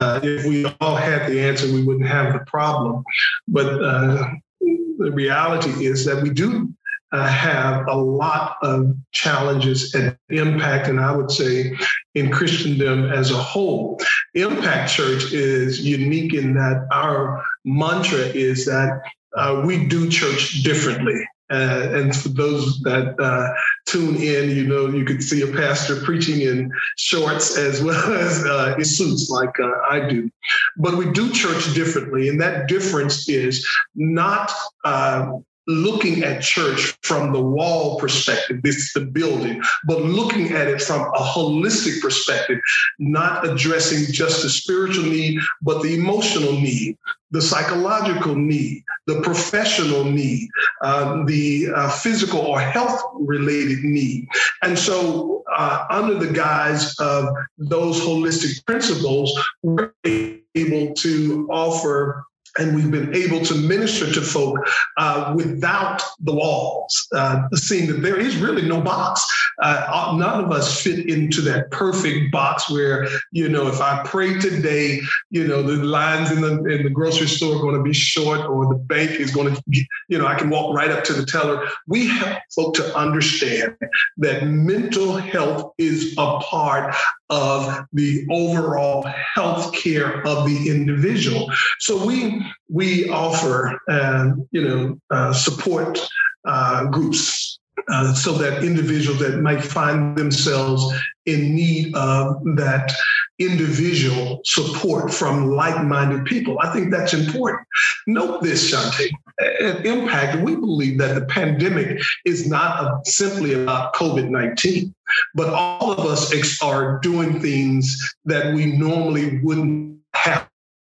uh, 0.00 0.20
if 0.22 0.44
we 0.44 0.66
all 0.80 0.96
had 0.96 1.30
the 1.30 1.40
answer, 1.40 1.72
we 1.72 1.84
wouldn't 1.84 2.08
have 2.08 2.32
the 2.32 2.40
problem. 2.46 3.04
But 3.48 3.82
uh, 3.82 4.30
the 4.60 5.12
reality 5.12 5.86
is 5.86 6.04
that 6.04 6.22
we 6.22 6.30
do 6.30 6.72
uh, 7.12 7.26
have 7.26 7.86
a 7.88 7.94
lot 7.94 8.56
of 8.62 8.94
challenges 9.12 9.94
and 9.94 10.16
impact, 10.30 10.88
and 10.88 10.98
I 10.98 11.14
would 11.14 11.30
say 11.30 11.76
in 12.14 12.30
Christendom 12.30 13.04
as 13.12 13.30
a 13.30 13.36
whole. 13.36 14.00
Impact 14.34 14.90
Church 14.90 15.32
is 15.32 15.80
unique 15.80 16.34
in 16.34 16.54
that 16.54 16.86
our 16.90 17.44
mantra 17.64 18.18
is 18.18 18.64
that 18.66 19.02
uh, 19.36 19.62
we 19.64 19.86
do 19.86 20.10
church 20.10 20.62
differently. 20.62 21.26
Uh, 21.50 21.88
and 21.92 22.16
for 22.16 22.30
those 22.30 22.80
that 22.80 23.14
uh, 23.20 23.52
tune 23.92 24.16
in, 24.16 24.50
you 24.50 24.66
know, 24.66 24.88
you 24.88 25.04
could 25.04 25.22
see 25.22 25.42
a 25.42 25.46
pastor 25.46 25.96
preaching 25.96 26.40
in 26.40 26.72
shorts 26.96 27.58
as 27.58 27.82
well 27.82 28.12
as 28.26 28.44
uh, 28.44 28.74
in 28.78 28.84
suits, 28.84 29.28
like 29.28 29.54
uh, 29.60 29.70
I 29.90 30.08
do. 30.08 30.30
But 30.76 30.96
we 30.96 31.10
do 31.12 31.30
church 31.30 31.74
differently, 31.74 32.28
and 32.28 32.40
that 32.40 32.68
difference 32.68 33.28
is 33.28 33.66
not 33.94 34.50
uh, 34.84 35.32
looking 35.66 36.24
at 36.24 36.42
church 36.42 36.96
from 37.02 37.32
the 37.32 37.40
wall 37.40 37.98
perspective, 37.98 38.62
this 38.62 38.76
is 38.76 38.92
the 38.94 39.00
building, 39.00 39.62
but 39.86 40.02
looking 40.02 40.52
at 40.52 40.68
it 40.68 40.80
from 40.80 41.02
a 41.14 41.20
holistic 41.20 42.00
perspective, 42.00 42.58
not 42.98 43.46
addressing 43.46 44.12
just 44.12 44.42
the 44.42 44.50
spiritual 44.50 45.04
need, 45.04 45.40
but 45.62 45.82
the 45.82 45.94
emotional 45.94 46.52
need, 46.52 46.96
the 47.30 47.40
psychological 47.40 48.34
need, 48.34 48.82
the 49.06 49.20
professional 49.22 50.04
need, 50.04 50.48
uh, 50.82 51.24
the 51.24 51.68
uh, 51.74 51.90
physical 51.90 52.40
or 52.40 52.60
health 52.60 53.00
related 53.14 53.82
need. 53.84 54.26
And 54.62 54.78
so, 54.78 55.42
uh, 55.56 55.86
under 55.90 56.14
the 56.14 56.32
guise 56.32 56.94
of 56.98 57.28
those 57.58 58.00
holistic 58.00 58.64
principles, 58.66 59.38
we're 59.62 59.92
able 60.04 60.94
to 60.94 61.48
offer 61.50 62.24
and 62.58 62.74
we've 62.74 62.90
been 62.90 63.14
able 63.14 63.40
to 63.44 63.54
minister 63.54 64.12
to 64.12 64.20
folk 64.20 64.58
uh, 64.96 65.32
without 65.34 66.02
the 66.20 66.34
walls, 66.34 67.08
uh, 67.14 67.48
seeing 67.54 67.86
that 67.86 68.02
there 68.02 68.18
is 68.18 68.36
really 68.36 68.62
no 68.62 68.80
box. 68.80 69.26
Uh, 69.62 70.14
none 70.18 70.44
of 70.44 70.50
us 70.50 70.82
fit 70.82 71.08
into 71.08 71.40
that 71.40 71.70
perfect 71.70 72.32
box 72.32 72.70
where, 72.70 73.08
you 73.30 73.48
know, 73.48 73.68
if 73.68 73.80
I 73.80 74.02
pray 74.04 74.38
today, 74.38 75.00
you 75.30 75.46
know, 75.46 75.62
the 75.62 75.82
lines 75.82 76.30
in 76.30 76.40
the 76.40 76.64
in 76.64 76.82
the 76.82 76.90
grocery 76.90 77.26
store 77.26 77.56
are 77.56 77.60
going 77.60 77.76
to 77.76 77.82
be 77.82 77.92
short, 77.92 78.40
or 78.40 78.66
the 78.66 78.78
bank 78.78 79.12
is 79.12 79.30
going 79.30 79.54
to, 79.54 79.62
you 80.08 80.18
know, 80.18 80.26
I 80.26 80.34
can 80.34 80.50
walk 80.50 80.74
right 80.74 80.90
up 80.90 81.04
to 81.04 81.12
the 81.12 81.24
teller. 81.24 81.66
We 81.86 82.06
help 82.06 82.38
folk 82.54 82.74
to 82.74 82.96
understand 82.96 83.76
that 84.18 84.44
mental 84.44 85.16
health 85.16 85.72
is 85.78 86.14
a 86.18 86.38
part 86.40 86.94
of 87.32 87.86
the 87.94 88.26
overall 88.30 89.02
health 89.34 89.72
care 89.72 90.20
of 90.26 90.46
the 90.46 90.68
individual. 90.68 91.50
So 91.80 92.04
we 92.04 92.44
we 92.68 93.08
offer 93.08 93.78
um, 93.88 94.46
you 94.52 94.62
know 94.62 94.98
uh, 95.10 95.32
support 95.32 95.98
uh, 96.44 96.86
groups 96.86 97.58
uh, 97.88 98.14
so 98.14 98.32
that 98.32 98.62
individuals 98.62 99.18
that 99.20 99.40
might 99.40 99.62
find 99.62 100.16
themselves 100.16 100.94
in 101.26 101.54
need 101.54 101.94
of 101.94 102.42
that 102.56 102.92
individual 103.38 104.40
support 104.44 105.12
from 105.12 105.50
like-minded 105.50 106.24
people. 106.24 106.58
I 106.60 106.72
think 106.72 106.90
that's 106.90 107.14
important. 107.14 107.66
Note 108.06 108.42
this, 108.42 108.70
Shantae. 108.70 109.10
At 109.40 109.84
Impact, 109.86 110.42
we 110.42 110.54
believe 110.54 110.98
that 110.98 111.14
the 111.14 111.24
pandemic 111.26 112.00
is 112.24 112.46
not 112.46 113.06
simply 113.06 113.54
about 113.54 113.94
COVID-19, 113.94 114.92
but 115.34 115.48
all 115.48 115.92
of 115.92 116.00
us 116.00 116.62
are 116.62 116.98
doing 117.00 117.40
things 117.40 118.14
that 118.24 118.54
we 118.54 118.66
normally 118.66 119.40
wouldn't 119.40 119.98
have 120.14 120.48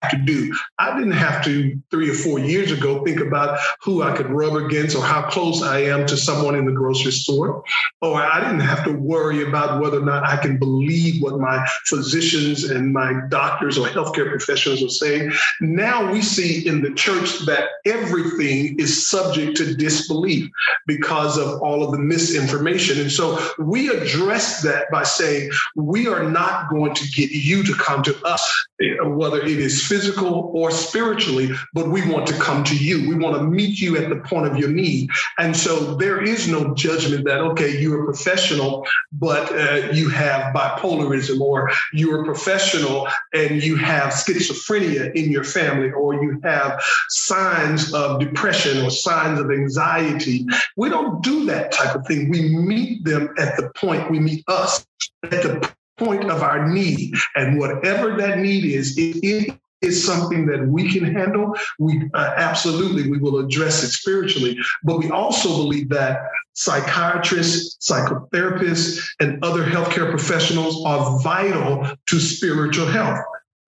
to 0.09 0.17
do. 0.17 0.55
I 0.77 0.97
didn't 0.97 1.13
have 1.13 1.43
to 1.45 1.79
three 1.89 2.09
or 2.09 2.13
four 2.13 2.39
years 2.39 2.71
ago 2.71 3.03
think 3.03 3.19
about 3.19 3.59
who 3.81 4.03
I 4.03 4.15
could 4.15 4.29
rub 4.29 4.55
against 4.55 4.95
or 4.95 5.03
how 5.03 5.29
close 5.29 5.63
I 5.63 5.79
am 5.83 6.05
to 6.07 6.17
someone 6.17 6.55
in 6.55 6.65
the 6.65 6.71
grocery 6.71 7.11
store. 7.11 7.63
Oh, 8.01 8.09
or 8.11 8.21
I 8.21 8.39
didn't 8.39 8.61
have 8.61 8.83
to 8.85 8.91
worry 8.91 9.47
about 9.47 9.81
whether 9.81 10.01
or 10.01 10.05
not 10.05 10.23
I 10.23 10.37
can 10.37 10.57
believe 10.57 11.21
what 11.21 11.39
my 11.39 11.65
physicians 11.85 12.63
and 12.63 12.91
my 12.93 13.13
doctors 13.29 13.77
or 13.77 13.87
healthcare 13.87 14.29
professionals 14.29 14.83
are 14.83 14.89
saying. 14.89 15.31
Now 15.61 16.11
we 16.11 16.21
see 16.21 16.65
in 16.67 16.81
the 16.81 16.93
church 16.93 17.39
that 17.45 17.69
everything 17.85 18.79
is 18.79 19.07
subject 19.07 19.57
to 19.57 19.75
disbelief 19.75 20.49
because 20.87 21.37
of 21.37 21.61
all 21.61 21.83
of 21.83 21.91
the 21.91 21.99
misinformation. 21.99 22.99
And 22.99 23.11
so 23.11 23.39
we 23.59 23.89
address 23.89 24.61
that 24.63 24.89
by 24.91 25.03
saying, 25.03 25.51
we 25.75 26.07
are 26.07 26.23
not 26.23 26.69
going 26.69 26.93
to 26.95 27.07
get 27.11 27.31
you 27.31 27.63
to 27.63 27.73
come 27.75 28.01
to 28.03 28.25
us, 28.25 28.67
whether 29.03 29.39
it 29.41 29.59
is 29.59 29.85
physical 29.85 29.98
or 30.17 30.71
spiritually, 30.71 31.49
but 31.73 31.89
we 31.89 32.09
want 32.11 32.27
to 32.27 32.33
come 32.33 32.63
to 32.63 32.75
you. 32.75 33.09
We 33.09 33.15
want 33.15 33.35
to 33.35 33.43
meet 33.43 33.79
you 33.79 33.97
at 33.97 34.09
the 34.09 34.17
point 34.17 34.47
of 34.47 34.57
your 34.57 34.69
need. 34.69 35.09
And 35.37 35.55
so 35.55 35.95
there 35.95 36.21
is 36.21 36.47
no 36.47 36.73
judgment 36.73 37.25
that, 37.25 37.39
okay, 37.39 37.79
you're 37.79 38.03
a 38.03 38.05
professional, 38.05 38.85
but 39.11 39.51
uh, 39.51 39.91
you 39.91 40.09
have 40.09 40.53
bipolarism, 40.53 41.39
or 41.41 41.71
you're 41.93 42.21
a 42.21 42.25
professional 42.25 43.07
and 43.33 43.63
you 43.63 43.75
have 43.75 44.13
schizophrenia 44.13 45.13
in 45.15 45.31
your 45.31 45.43
family, 45.43 45.91
or 45.91 46.15
you 46.15 46.39
have 46.43 46.81
signs 47.09 47.93
of 47.93 48.19
depression 48.19 48.85
or 48.85 48.89
signs 48.89 49.39
of 49.39 49.51
anxiety. 49.51 50.45
We 50.77 50.89
don't 50.89 51.21
do 51.23 51.45
that 51.45 51.71
type 51.71 51.95
of 51.95 52.05
thing. 52.05 52.29
We 52.29 52.55
meet 52.55 53.03
them 53.03 53.29
at 53.37 53.57
the 53.57 53.69
point, 53.75 54.09
we 54.11 54.19
meet 54.19 54.43
us 54.47 54.85
at 55.23 55.43
the 55.43 55.71
point 55.97 56.31
of 56.31 56.41
our 56.41 56.67
need. 56.69 57.13
And 57.35 57.59
whatever 57.59 58.15
that 58.17 58.39
need 58.39 58.65
is, 58.65 58.95
it 58.97 59.59
is 59.81 60.05
something 60.05 60.45
that 60.47 60.67
we 60.67 60.91
can 60.91 61.03
handle, 61.03 61.55
we 61.77 62.09
uh, 62.13 62.33
absolutely 62.35 63.09
we 63.09 63.17
will 63.17 63.39
address 63.39 63.83
it 63.83 63.89
spiritually. 63.89 64.57
But 64.83 64.99
we 64.99 65.09
also 65.09 65.49
believe 65.49 65.89
that 65.89 66.21
psychiatrists, 66.53 67.77
psychotherapists, 67.89 69.01
and 69.19 69.43
other 69.43 69.63
healthcare 69.63 70.09
professionals 70.09 70.83
are 70.85 71.19
vital 71.21 71.87
to 72.07 72.19
spiritual 72.19 72.87
health 72.87 73.19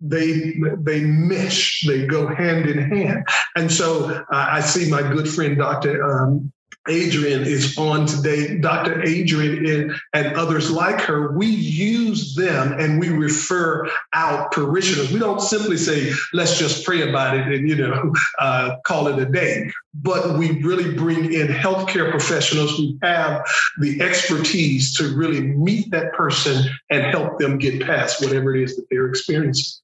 they 0.02 0.56
they 0.80 1.02
mesh 1.02 1.86
they 1.86 2.08
go 2.08 2.28
hand 2.28 2.66
in 2.66 2.80
hand 2.90 3.24
and 3.56 3.72
so 3.72 4.06
uh, 4.10 4.24
i 4.32 4.60
see 4.60 4.90
my 4.90 5.02
good 5.02 5.30
friend 5.30 5.58
dr 5.58 6.04
um, 6.04 6.52
Adrian 6.88 7.44
is 7.44 7.78
on 7.78 8.08
today, 8.08 8.58
Dr. 8.58 9.04
Adrian 9.04 9.96
and 10.14 10.36
others 10.36 10.72
like 10.72 11.00
her, 11.02 11.32
we 11.38 11.46
use 11.46 12.34
them 12.34 12.74
and 12.80 13.00
we 13.00 13.10
refer 13.10 13.88
out 14.14 14.52
parishioners. 14.52 15.12
We 15.12 15.20
don't 15.20 15.42
simply 15.42 15.78
say, 15.78 16.12
let's 16.34 16.58
just 16.58 16.84
pray 16.84 17.08
about 17.08 17.38
it 17.38 17.48
and, 17.48 17.70
you 17.70 17.76
know, 17.76 18.14
uh, 18.40 18.78
call 18.84 19.08
it 19.08 19.20
a 19.20 19.26
day. 19.26 19.72
But 19.94 20.40
we 20.40 20.64
really 20.64 20.96
bring 20.96 21.32
in 21.34 21.48
healthcare 21.48 22.10
professionals 22.10 22.76
who 22.76 22.98
have 23.04 23.46
the 23.80 24.02
expertise 24.02 24.96
to 24.98 25.16
really 25.16 25.42
meet 25.42 25.92
that 25.92 26.14
person 26.14 26.64
and 26.90 27.04
help 27.04 27.38
them 27.38 27.60
get 27.60 27.82
past 27.82 28.22
whatever 28.22 28.56
it 28.56 28.64
is 28.64 28.76
that 28.76 28.86
they're 28.90 29.08
experiencing. 29.08 29.82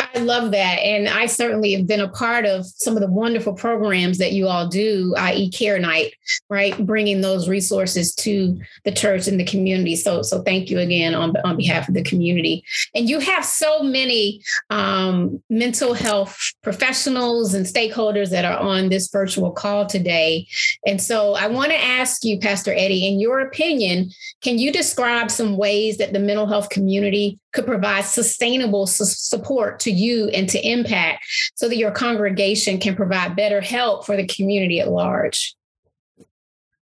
I 0.00 0.20
love 0.20 0.52
that. 0.52 0.78
And 0.78 1.08
I 1.08 1.26
certainly 1.26 1.72
have 1.72 1.86
been 1.86 2.00
a 2.00 2.08
part 2.08 2.46
of 2.46 2.66
some 2.66 2.94
of 2.94 3.00
the 3.00 3.10
wonderful 3.10 3.52
programs 3.52 4.18
that 4.18 4.32
you 4.32 4.46
all 4.46 4.68
do, 4.68 5.14
i.e. 5.18 5.50
Care 5.50 5.78
Night, 5.78 6.14
right? 6.48 6.76
Bringing 6.86 7.20
those 7.20 7.48
resources 7.48 8.14
to 8.16 8.58
the 8.84 8.92
church 8.92 9.26
and 9.26 9.40
the 9.40 9.44
community. 9.44 9.96
So, 9.96 10.22
so 10.22 10.42
thank 10.42 10.70
you 10.70 10.78
again 10.78 11.14
on, 11.14 11.34
on 11.44 11.56
behalf 11.56 11.88
of 11.88 11.94
the 11.94 12.04
community. 12.04 12.62
And 12.94 13.08
you 13.08 13.18
have 13.18 13.44
so 13.44 13.82
many 13.82 14.42
um, 14.70 15.42
mental 15.50 15.94
health 15.94 16.38
professionals 16.62 17.54
and 17.54 17.66
stakeholders 17.66 18.30
that 18.30 18.44
are 18.44 18.58
on 18.58 18.90
this 18.90 19.08
virtual 19.10 19.50
call 19.50 19.86
today. 19.86 20.46
And 20.86 21.02
so 21.02 21.34
I 21.34 21.48
want 21.48 21.70
to 21.70 21.78
ask 21.78 22.24
you, 22.24 22.38
Pastor 22.38 22.72
Eddie, 22.72 23.06
in 23.06 23.18
your 23.18 23.40
opinion, 23.40 24.10
can 24.42 24.58
you 24.58 24.72
describe 24.72 25.30
some 25.30 25.56
ways 25.56 25.98
that 25.98 26.12
the 26.12 26.20
mental 26.20 26.46
health 26.46 26.68
community 26.68 27.38
could 27.52 27.66
provide 27.66 28.02
sustainable 28.02 28.86
su- 28.86 29.04
support 29.04 29.80
to 29.80 29.90
you 29.90 30.28
and 30.28 30.48
to 30.50 30.60
impact 30.66 31.24
so 31.54 31.68
that 31.68 31.76
your 31.76 31.90
congregation 31.90 32.78
can 32.78 32.94
provide 32.94 33.36
better 33.36 33.60
help 33.60 34.04
for 34.04 34.16
the 34.16 34.26
community 34.26 34.80
at 34.80 34.88
large. 34.88 35.54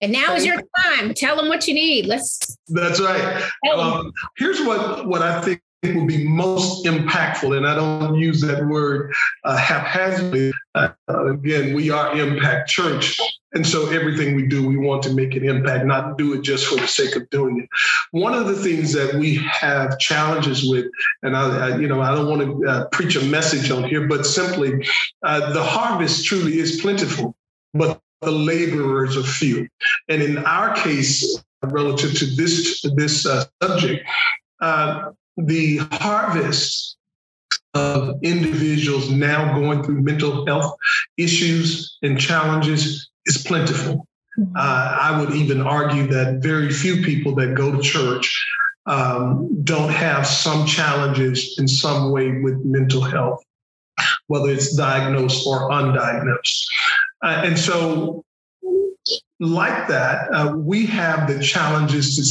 And 0.02 0.12
now 0.12 0.36
is 0.36 0.46
your 0.46 0.62
time. 0.84 1.14
Tell 1.14 1.38
them 1.38 1.48
what 1.48 1.66
you 1.66 1.74
need. 1.74 2.08
Let's. 2.08 2.58
That's 2.68 3.00
right. 3.00 3.42
Um, 3.74 4.12
here's 4.38 4.62
what 4.62 5.08
what 5.08 5.22
I 5.22 5.40
think 5.40 5.63
will 5.92 6.06
be 6.06 6.28
most 6.28 6.86
impactful, 6.86 7.56
and 7.56 7.68
I 7.68 7.76
don't 7.76 8.16
use 8.16 8.42
that 8.42 8.66
word 8.66 9.14
uh, 9.44 9.58
haphazardly. 9.58 10.54
Uh, 10.76 10.90
again, 11.10 11.74
we 11.74 11.90
are 11.90 12.18
Impact 12.18 12.70
Church, 12.70 13.20
and 13.54 13.66
so 13.68 13.90
everything 13.90 14.36
we 14.36 14.48
do, 14.48 14.66
we 14.66 14.78
want 14.78 15.04
to 15.04 15.14
make 15.14 15.36
an 15.36 15.44
impact, 15.44 15.86
not 15.86 16.18
do 16.18 16.34
it 16.34 16.42
just 16.42 16.66
for 16.68 16.76
the 16.76 16.88
sake 16.88 17.16
of 17.16 17.30
doing 17.30 17.60
it. 17.60 17.70
One 18.12 18.34
of 18.34 18.48
the 18.48 18.56
things 18.56 18.94
that 18.94 19.16
we 19.16 19.36
have 19.36 20.00
challenges 20.00 20.70
with, 20.70 20.86
and 21.22 21.36
I, 21.36 21.70
I 21.72 21.78
you 21.78 21.88
know, 21.88 22.02
I 22.02 22.16
don't 22.16 22.30
want 22.30 22.42
to 22.42 22.70
uh, 22.70 22.86
preach 22.90 23.16
a 23.16 23.26
message 23.26 23.70
on 23.70 23.84
here, 23.84 24.08
but 24.08 24.26
simply 24.26 24.88
uh, 25.24 25.52
the 25.54 25.64
harvest 25.64 26.26
truly 26.26 26.60
is 26.60 26.82
plentiful, 26.82 27.36
but 27.74 28.00
the 28.22 28.32
laborers 28.32 29.18
are 29.18 29.24
few. 29.24 29.68
And 30.08 30.22
in 30.22 30.38
our 30.46 30.74
case, 30.76 31.44
relative 31.62 32.14
to 32.20 32.26
this 32.26 32.82
this 32.96 33.26
uh, 33.26 33.46
subject, 33.62 34.08
uh, 34.62 35.12
the 35.38 35.78
harvest 35.92 36.98
of 37.74 38.20
individuals 38.22 39.10
now 39.10 39.58
going 39.58 39.84
through 39.84 40.02
mental 40.02 40.46
health 40.46 40.76
issues 41.18 41.98
and 42.04 42.20
challenges 42.20 43.10
is 43.26 43.38
plentiful. 43.38 44.08
Mm-hmm. 44.38 44.56
Uh, 44.56 44.98
I 45.02 45.20
would 45.20 45.36
even 45.36 45.62
argue 45.62 46.08
that 46.08 46.42
very 46.42 46.72
few 46.72 47.04
people 47.04 47.36
that 47.36 47.56
go 47.56 47.72
to 47.72 47.82
church 47.82 48.46
um, 48.86 49.64
don't 49.64 49.92
have 49.92 50.28
some 50.28 50.66
challenges 50.66 51.56
in 51.58 51.68
some 51.68 52.12
way 52.12 52.42
with 52.42 52.64
mental 52.66 53.02
health, 53.02 53.44
whether 54.28 54.50
it's 54.50 54.76
diagnosed 54.76 55.48
or 55.48 55.70
undiagnosed. 55.70 56.66
Uh, 57.24 57.44
and 57.46 57.58
so, 57.58 58.26
like 59.40 59.88
that, 59.88 60.28
uh, 60.34 60.54
we 60.58 60.86
have 60.86 61.28
the 61.28 61.42
challenges 61.42 62.16
to, 62.18 62.24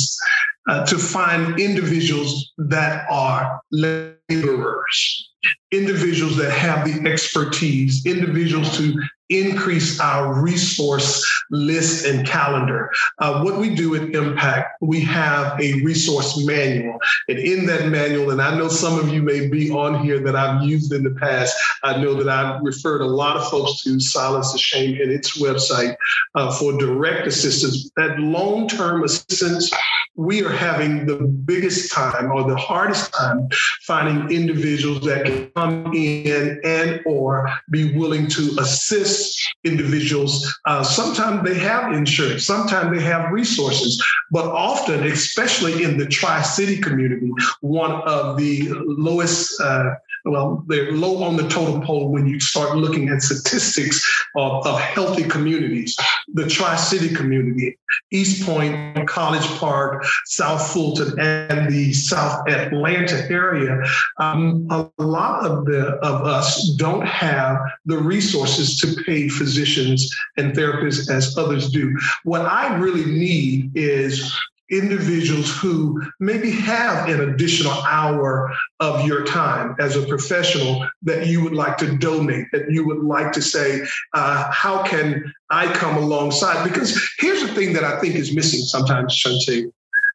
uh, 0.68 0.86
to 0.86 0.98
find 0.98 1.58
individuals 1.58 2.52
that 2.58 3.06
are 3.10 3.60
laborers 3.70 5.28
individuals 5.72 6.36
that 6.36 6.52
have 6.52 6.84
the 6.86 7.10
expertise, 7.10 8.04
individuals 8.06 8.76
to 8.76 8.94
increase 9.38 10.00
our 10.00 10.40
resource 10.42 11.24
list 11.50 12.06
and 12.06 12.26
calendar. 12.26 12.90
Uh, 13.18 13.42
what 13.42 13.58
we 13.58 13.74
do 13.74 13.94
at 13.94 14.14
Impact, 14.14 14.76
we 14.80 15.00
have 15.00 15.58
a 15.60 15.82
resource 15.82 16.44
manual. 16.44 16.98
And 17.28 17.38
in 17.38 17.66
that 17.66 17.88
manual, 17.88 18.30
and 18.30 18.42
I 18.42 18.56
know 18.56 18.68
some 18.68 18.98
of 18.98 19.08
you 19.08 19.22
may 19.22 19.48
be 19.48 19.70
on 19.70 20.02
here 20.04 20.20
that 20.20 20.36
I've 20.36 20.62
used 20.62 20.92
in 20.92 21.02
the 21.02 21.14
past, 21.20 21.56
I 21.82 21.96
know 21.96 22.14
that 22.14 22.28
I've 22.28 22.62
referred 22.62 23.00
a 23.00 23.06
lot 23.06 23.36
of 23.36 23.48
folks 23.48 23.82
to 23.84 24.00
Silence 24.00 24.52
the 24.52 24.58
Shame 24.58 25.00
and 25.00 25.10
its 25.10 25.40
website 25.40 25.96
uh, 26.34 26.52
for 26.52 26.76
direct 26.78 27.26
assistance. 27.26 27.90
That 27.96 28.18
long 28.18 28.68
term 28.68 29.04
assistance, 29.04 29.72
we 30.14 30.44
are 30.44 30.52
having 30.52 31.06
the 31.06 31.16
biggest 31.16 31.92
time 31.92 32.30
or 32.30 32.48
the 32.48 32.56
hardest 32.56 33.14
time 33.14 33.48
finding 33.82 34.30
individuals 34.30 35.00
that 35.02 35.24
can 35.24 35.50
come 35.56 35.92
in 35.94 36.60
and 36.64 37.00
or 37.06 37.50
be 37.70 37.96
willing 37.96 38.26
to 38.28 38.56
assist 38.58 39.21
individuals. 39.64 40.32
Uh, 40.66 40.82
sometimes 40.82 41.48
they 41.48 41.58
have 41.58 41.92
insurance, 41.92 42.44
sometimes 42.44 42.96
they 42.96 43.02
have 43.02 43.32
resources, 43.32 44.02
but 44.30 44.46
often, 44.46 45.04
especially 45.04 45.84
in 45.84 45.98
the 45.98 46.06
Tri 46.06 46.42
City 46.42 46.78
community, 46.78 47.30
one 47.60 47.92
of 48.02 48.36
the 48.36 48.68
lowest. 48.72 49.60
Uh, 49.60 49.94
well, 50.24 50.64
they're 50.68 50.92
low 50.92 51.22
on 51.24 51.36
the 51.36 51.48
totem 51.48 51.82
pole 51.82 52.10
when 52.10 52.26
you 52.26 52.38
start 52.38 52.76
looking 52.76 53.08
at 53.08 53.22
statistics 53.22 54.02
of, 54.36 54.66
of 54.66 54.80
healthy 54.80 55.24
communities. 55.24 55.96
The 56.34 56.46
Tri 56.48 56.76
City 56.76 57.14
community, 57.14 57.76
East 58.12 58.46
Point, 58.46 59.08
College 59.08 59.46
Park, 59.58 60.04
South 60.26 60.72
Fulton, 60.72 61.18
and 61.18 61.72
the 61.72 61.92
South 61.92 62.48
Atlanta 62.48 63.26
area, 63.30 63.82
um, 64.18 64.66
a 64.70 64.88
lot 65.02 65.44
of 65.44 65.64
the 65.64 65.98
of 66.02 66.22
us 66.22 66.70
don't 66.76 67.06
have 67.06 67.58
the 67.86 67.98
resources 67.98 68.78
to 68.78 69.02
pay 69.04 69.28
physicians 69.28 70.14
and 70.36 70.52
therapists 70.52 71.10
as 71.10 71.36
others 71.36 71.70
do. 71.70 71.96
What 72.24 72.42
I 72.42 72.76
really 72.76 73.04
need 73.04 73.72
is 73.74 74.32
individuals 74.70 75.54
who 75.58 76.02
maybe 76.20 76.50
have 76.50 77.08
an 77.08 77.28
additional 77.28 77.72
hour 77.72 78.54
of 78.80 79.06
your 79.06 79.24
time 79.24 79.76
as 79.78 79.96
a 79.96 80.06
professional 80.06 80.86
that 81.02 81.26
you 81.26 81.42
would 81.42 81.52
like 81.52 81.76
to 81.78 81.96
donate, 81.96 82.46
that 82.52 82.70
you 82.70 82.86
would 82.86 83.02
like 83.02 83.32
to 83.32 83.42
say, 83.42 83.82
uh, 84.14 84.50
how 84.50 84.82
can 84.82 85.32
I 85.50 85.72
come 85.72 85.96
alongside? 85.96 86.64
Because 86.64 86.98
here's 87.18 87.42
the 87.42 87.54
thing 87.54 87.72
that 87.74 87.84
I 87.84 88.00
think 88.00 88.14
is 88.14 88.34
missing 88.34 88.60
sometimes, 88.60 89.14
Shantae. 89.14 89.70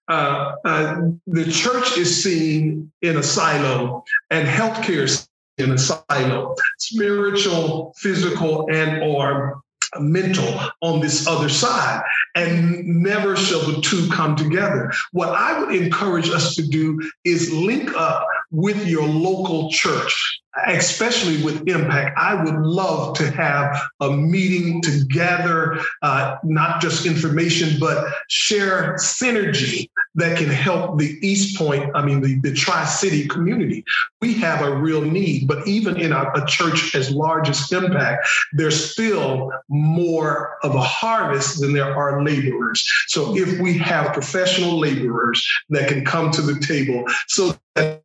Uh, 0.09 0.55
uh, 0.63 1.01
the 1.27 1.51
church 1.51 1.97
is 1.97 2.23
seen 2.23 2.91
in 3.01 3.17
a 3.17 3.23
silo 3.23 4.05
and 4.29 4.47
healthcare 4.47 5.03
is 5.03 5.27
in 5.57 5.71
a 5.71 5.77
silo, 5.77 6.55
spiritual, 6.77 7.93
physical, 7.97 8.67
and 8.71 9.03
or 9.03 9.61
mental 10.01 10.59
on 10.81 10.99
this 10.99 11.27
other 11.27 11.49
side. 11.49 12.03
And 12.35 12.85
never 12.85 13.35
shall 13.35 13.61
the 13.61 13.81
two 13.81 14.09
come 14.09 14.35
together. 14.35 14.91
What 15.11 15.29
i 15.29 15.59
would 15.59 15.73
encourage 15.73 16.29
us 16.29 16.55
to 16.55 16.67
do 16.67 16.99
is 17.23 17.51
link 17.51 17.91
up 17.95 18.27
with 18.51 18.87
your 18.87 19.07
local 19.07 19.69
church 19.71 20.41
especially 20.67 21.43
with 21.43 21.67
impact 21.67 22.17
i 22.17 22.33
would 22.33 22.55
love 22.55 23.15
to 23.15 23.29
have 23.29 23.79
a 24.01 24.11
meeting 24.11 24.81
to 24.81 25.05
gather 25.05 25.79
uh, 26.01 26.37
not 26.43 26.81
just 26.81 27.05
information 27.05 27.79
but 27.79 28.11
share 28.27 28.95
synergy 28.95 29.87
that 30.17 30.35
can 30.35 30.49
help 30.49 30.97
the 30.97 31.17
East 31.21 31.57
Point, 31.57 31.91
I 31.95 32.03
mean, 32.03 32.21
the, 32.21 32.39
the 32.41 32.53
Tri 32.53 32.85
City 32.85 33.27
community. 33.27 33.85
We 34.19 34.33
have 34.35 34.63
a 34.63 34.75
real 34.75 35.01
need, 35.01 35.47
but 35.47 35.65
even 35.67 35.95
in 35.97 36.11
a, 36.11 36.31
a 36.33 36.45
church 36.47 36.95
as 36.95 37.11
large 37.11 37.47
as 37.49 37.71
Impact, 37.71 38.27
there's 38.53 38.91
still 38.91 39.51
more 39.69 40.57
of 40.63 40.73
a 40.73 40.81
harvest 40.81 41.61
than 41.61 41.73
there 41.73 41.95
are 41.95 42.23
laborers. 42.23 42.83
So 43.07 43.37
if 43.37 43.59
we 43.59 43.77
have 43.77 44.13
professional 44.13 44.79
laborers 44.79 45.47
that 45.69 45.87
can 45.87 46.03
come 46.03 46.31
to 46.31 46.41
the 46.41 46.59
table 46.59 47.03
so 47.27 47.55
that 47.75 48.01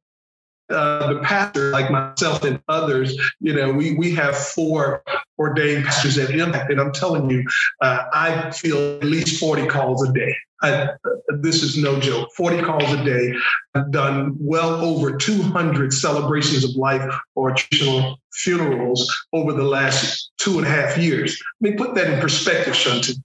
uh, 0.72 1.14
the 1.14 1.20
pastor, 1.20 1.70
like 1.70 1.90
myself 1.90 2.44
and 2.44 2.60
others, 2.68 3.16
you 3.40 3.54
know, 3.54 3.72
we 3.72 3.94
we 3.94 4.14
have 4.14 4.36
four 4.36 5.02
ordained 5.38 5.84
pastors 5.84 6.18
at 6.18 6.30
Impact, 6.30 6.70
and 6.70 6.80
I'm 6.80 6.92
telling 6.92 7.30
you, 7.30 7.44
uh, 7.80 8.04
I 8.12 8.50
feel 8.50 8.96
at 8.96 9.04
least 9.04 9.40
40 9.40 9.66
calls 9.66 10.08
a 10.08 10.12
day. 10.12 10.34
I, 10.62 10.90
this 11.40 11.62
is 11.62 11.76
no 11.76 11.98
joke. 11.98 12.28
40 12.36 12.62
calls 12.62 12.92
a 12.92 13.04
day. 13.04 13.34
I've 13.74 13.90
done 13.90 14.36
well 14.38 14.74
over 14.84 15.16
200 15.16 15.92
celebrations 15.92 16.62
of 16.62 16.76
life 16.76 17.02
or 17.34 17.52
traditional 17.52 18.20
funerals 18.32 19.12
over 19.32 19.52
the 19.52 19.64
last 19.64 20.30
two 20.38 20.58
and 20.58 20.66
a 20.66 20.70
half 20.70 20.96
years. 20.96 21.42
Let 21.60 21.72
me 21.72 21.76
put 21.76 21.94
that 21.96 22.12
in 22.12 22.20
perspective, 22.20 22.76
Shunton. 22.76 23.22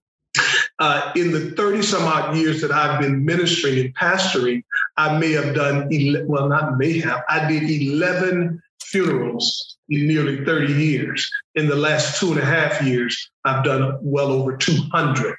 Uh, 0.80 1.12
in 1.16 1.32
the 1.32 1.52
30 1.52 1.82
some 1.82 2.04
odd 2.04 2.36
years 2.38 2.62
that 2.62 2.72
I've 2.72 3.02
been 3.02 3.26
ministering 3.26 3.80
and 3.80 3.96
pastoring, 3.96 4.64
I 4.96 5.18
may 5.18 5.32
have 5.32 5.56
done, 5.56 5.92
11, 5.92 6.28
well, 6.28 6.48
not 6.48 6.78
may 6.78 7.00
have, 7.00 7.24
I 7.28 7.48
did 7.48 7.64
11 7.64 8.62
funerals 8.82 9.78
in 9.90 10.08
nearly 10.08 10.46
30 10.46 10.74
years. 10.74 11.30
In 11.56 11.68
the 11.68 11.76
last 11.76 12.20
two 12.20 12.32
and 12.32 12.40
a 12.40 12.46
half 12.46 12.82
years, 12.82 13.30
I've 13.44 13.64
done 13.64 13.98
well 14.02 14.32
over 14.32 14.56
200. 14.56 15.36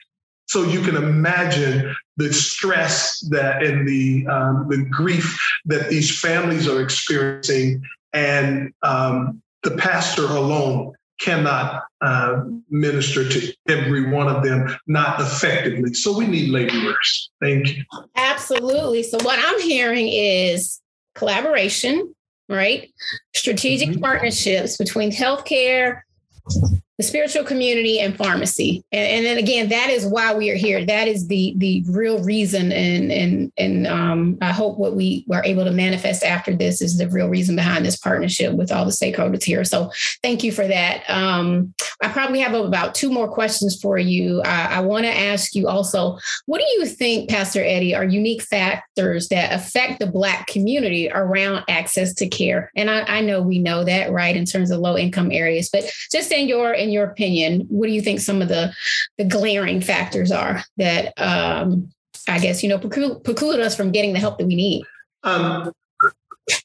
So 0.46 0.64
you 0.64 0.80
can 0.80 0.96
imagine 0.96 1.94
the 2.16 2.32
stress 2.32 3.20
that 3.30 3.62
and 3.62 3.86
the 3.86 4.26
um, 4.28 4.66
the 4.68 4.78
grief 4.78 5.38
that 5.66 5.90
these 5.90 6.18
families 6.18 6.66
are 6.66 6.80
experiencing, 6.80 7.82
and 8.14 8.72
um, 8.82 9.42
the 9.62 9.72
pastor 9.72 10.24
alone 10.24 10.94
cannot 11.18 11.82
uh, 12.00 12.44
minister 12.70 13.28
to 13.28 13.52
every 13.68 14.10
one 14.10 14.28
of 14.28 14.42
them, 14.42 14.68
not 14.86 15.20
effectively. 15.20 15.92
So 15.94 16.16
we 16.16 16.26
need 16.26 16.50
laborers. 16.50 17.30
Thank 17.40 17.76
you. 17.76 17.84
Absolutely. 18.16 19.02
So 19.02 19.18
what 19.22 19.38
I'm 19.42 19.60
hearing 19.60 20.08
is 20.08 20.80
collaboration, 21.14 22.14
right? 22.48 22.90
Strategic 23.34 23.90
mm-hmm. 23.90 24.00
partnerships 24.00 24.76
between 24.76 25.10
healthcare, 25.10 26.02
the 26.98 27.04
spiritual 27.04 27.44
community 27.44 28.00
and 28.00 28.16
pharmacy. 28.16 28.84
And, 28.90 29.06
and, 29.06 29.24
then 29.24 29.38
again 29.38 29.68
that 29.68 29.88
is 29.88 30.04
why 30.04 30.34
we 30.34 30.50
are 30.50 30.56
here. 30.56 30.84
That 30.84 31.06
is 31.06 31.28
the 31.28 31.54
the 31.58 31.84
real 31.88 32.22
reason 32.24 32.72
and 32.72 33.12
and 33.12 33.52
and 33.56 33.86
um, 33.86 34.38
i 34.40 34.52
hope 34.52 34.78
what 34.78 34.96
we 34.96 35.24
were 35.28 35.42
able 35.44 35.64
to 35.64 35.70
manifest 35.70 36.24
after 36.24 36.56
this 36.56 36.82
is 36.82 36.98
the 36.98 37.08
real 37.08 37.28
reason 37.28 37.54
behind 37.54 37.84
this 37.84 37.96
partnership 37.96 38.54
with 38.54 38.72
all 38.72 38.84
the 38.84 38.90
stakeholders 38.90 39.44
here. 39.44 39.64
So 39.64 39.92
thank 40.22 40.42
you 40.42 40.50
for 40.50 40.66
that. 40.66 41.08
Um, 41.08 41.74
i 42.02 42.08
probably 42.08 42.40
have 42.40 42.54
about 42.54 42.94
two 42.94 43.10
more 43.10 43.28
questions 43.28 43.80
for 43.80 43.98
you. 43.98 44.40
I, 44.42 44.76
I 44.76 44.80
want 44.80 45.04
to 45.04 45.16
ask 45.16 45.54
you 45.54 45.68
also 45.68 46.18
what 46.46 46.60
do 46.60 46.66
you 46.78 46.86
think 46.86 47.30
pastor 47.30 47.62
eddie 47.62 47.94
are 47.94 48.04
unique 48.04 48.42
factors 48.42 49.28
that 49.28 49.52
affect 49.52 50.00
the 50.00 50.06
black 50.06 50.48
community 50.48 51.08
around 51.10 51.64
access 51.68 52.12
to 52.14 52.28
care? 52.28 52.72
And 52.74 52.90
i, 52.90 53.02
I 53.02 53.20
know 53.20 53.40
we 53.40 53.60
know 53.60 53.84
that 53.84 54.10
right 54.10 54.34
in 54.34 54.46
terms 54.46 54.72
of 54.72 54.80
low 54.80 54.96
income 54.96 55.30
areas 55.30 55.68
but 55.70 55.92
just 56.10 56.32
in 56.32 56.48
your 56.48 56.72
in 56.72 56.87
in 56.88 56.94
your 56.94 57.04
opinion, 57.04 57.66
what 57.68 57.86
do 57.86 57.92
you 57.92 58.00
think 58.00 58.20
some 58.20 58.42
of 58.42 58.48
the 58.48 58.72
the 59.18 59.24
glaring 59.24 59.80
factors 59.80 60.32
are 60.32 60.64
that 60.78 61.12
um, 61.18 61.90
I 62.26 62.38
guess 62.38 62.62
you 62.62 62.68
know 62.68 62.78
preclude, 62.78 63.22
preclude 63.22 63.60
us 63.60 63.76
from 63.76 63.92
getting 63.92 64.12
the 64.12 64.18
help 64.18 64.38
that 64.38 64.46
we 64.46 64.56
need? 64.56 64.84
Um, 65.22 65.72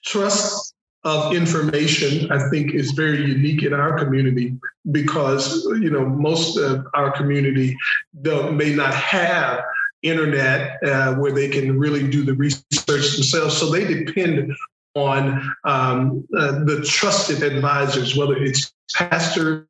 trust 0.03 0.73
of 1.03 1.35
information, 1.35 2.31
I 2.31 2.49
think, 2.49 2.73
is 2.73 2.91
very 2.91 3.25
unique 3.25 3.63
in 3.63 3.73
our 3.73 3.97
community 3.97 4.57
because 4.91 5.65
you 5.65 5.91
know 5.91 6.05
most 6.05 6.57
of 6.57 6.87
our 6.93 7.11
community 7.11 7.75
may 8.23 8.73
not 8.73 8.93
have 8.93 9.63
internet 10.01 10.81
uh, 10.83 11.15
where 11.15 11.31
they 11.31 11.49
can 11.49 11.77
really 11.77 12.07
do 12.07 12.23
the 12.23 12.33
research 12.33 12.63
themselves, 12.87 13.57
so 13.57 13.69
they 13.69 13.85
depend 13.85 14.53
on 14.95 15.55
um, 15.63 16.25
uh, 16.37 16.63
the 16.65 16.85
trusted 16.87 17.41
advisors, 17.41 18.15
whether 18.15 18.37
it's 18.37 18.71
pastors 18.95 19.67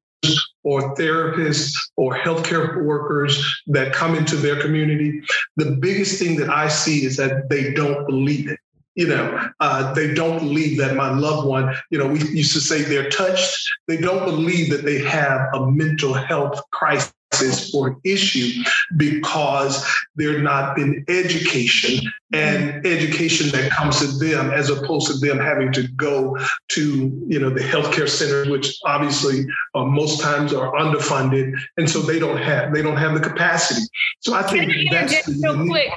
or 0.63 0.95
therapists 0.95 1.73
or 1.97 2.15
healthcare 2.15 2.83
workers 2.83 3.61
that 3.67 3.93
come 3.93 4.15
into 4.15 4.35
their 4.35 4.61
community, 4.61 5.21
the 5.57 5.71
biggest 5.71 6.19
thing 6.19 6.37
that 6.37 6.49
I 6.49 6.67
see 6.67 7.05
is 7.05 7.17
that 7.17 7.49
they 7.49 7.73
don't 7.73 8.05
believe 8.07 8.49
it. 8.49 8.59
You 8.95 9.07
know, 9.07 9.49
uh, 9.59 9.91
they 9.93 10.13
don't 10.13 10.37
believe 10.37 10.77
that 10.77 10.95
my 10.95 11.11
loved 11.11 11.47
one, 11.47 11.75
you 11.89 11.97
know, 11.97 12.07
we 12.07 12.19
used 12.29 12.53
to 12.53 12.61
say 12.61 12.83
they're 12.83 13.09
touched. 13.09 13.67
They 13.87 13.97
don't 13.97 14.23
believe 14.23 14.69
that 14.69 14.85
they 14.85 14.99
have 14.99 15.49
a 15.55 15.71
mental 15.71 16.13
health 16.13 16.61
crisis 16.71 17.11
crisis 17.33 17.73
or 17.73 17.97
issue 18.03 18.63
because 18.97 19.85
there 20.15 20.39
not 20.39 20.75
been 20.75 21.03
education 21.07 22.11
and 22.33 22.85
education 22.85 23.49
that 23.51 23.71
comes 23.71 23.99
to 23.99 24.07
them 24.25 24.51
as 24.51 24.69
opposed 24.69 25.07
to 25.07 25.25
them 25.25 25.37
having 25.37 25.71
to 25.71 25.87
go 25.89 26.37
to 26.69 27.25
you 27.27 27.39
know 27.39 27.49
the 27.49 27.59
healthcare 27.59 28.09
center 28.09 28.49
which 28.49 28.77
obviously 28.85 29.45
uh, 29.75 29.85
most 29.85 30.21
times 30.21 30.53
are 30.53 30.73
underfunded 30.73 31.53
and 31.77 31.89
so 31.89 31.99
they 31.99 32.19
don't 32.19 32.37
have 32.37 32.73
they 32.73 32.81
don't 32.81 32.97
have 32.97 33.13
the 33.13 33.19
capacity 33.19 33.81
so 34.21 34.33
i 34.33 34.41
think 34.43 34.71
Can 34.71 34.71
I 34.71 34.91
that's 34.91 35.27
interject 35.27 35.43
real 35.43 35.67
quick? 35.67 35.91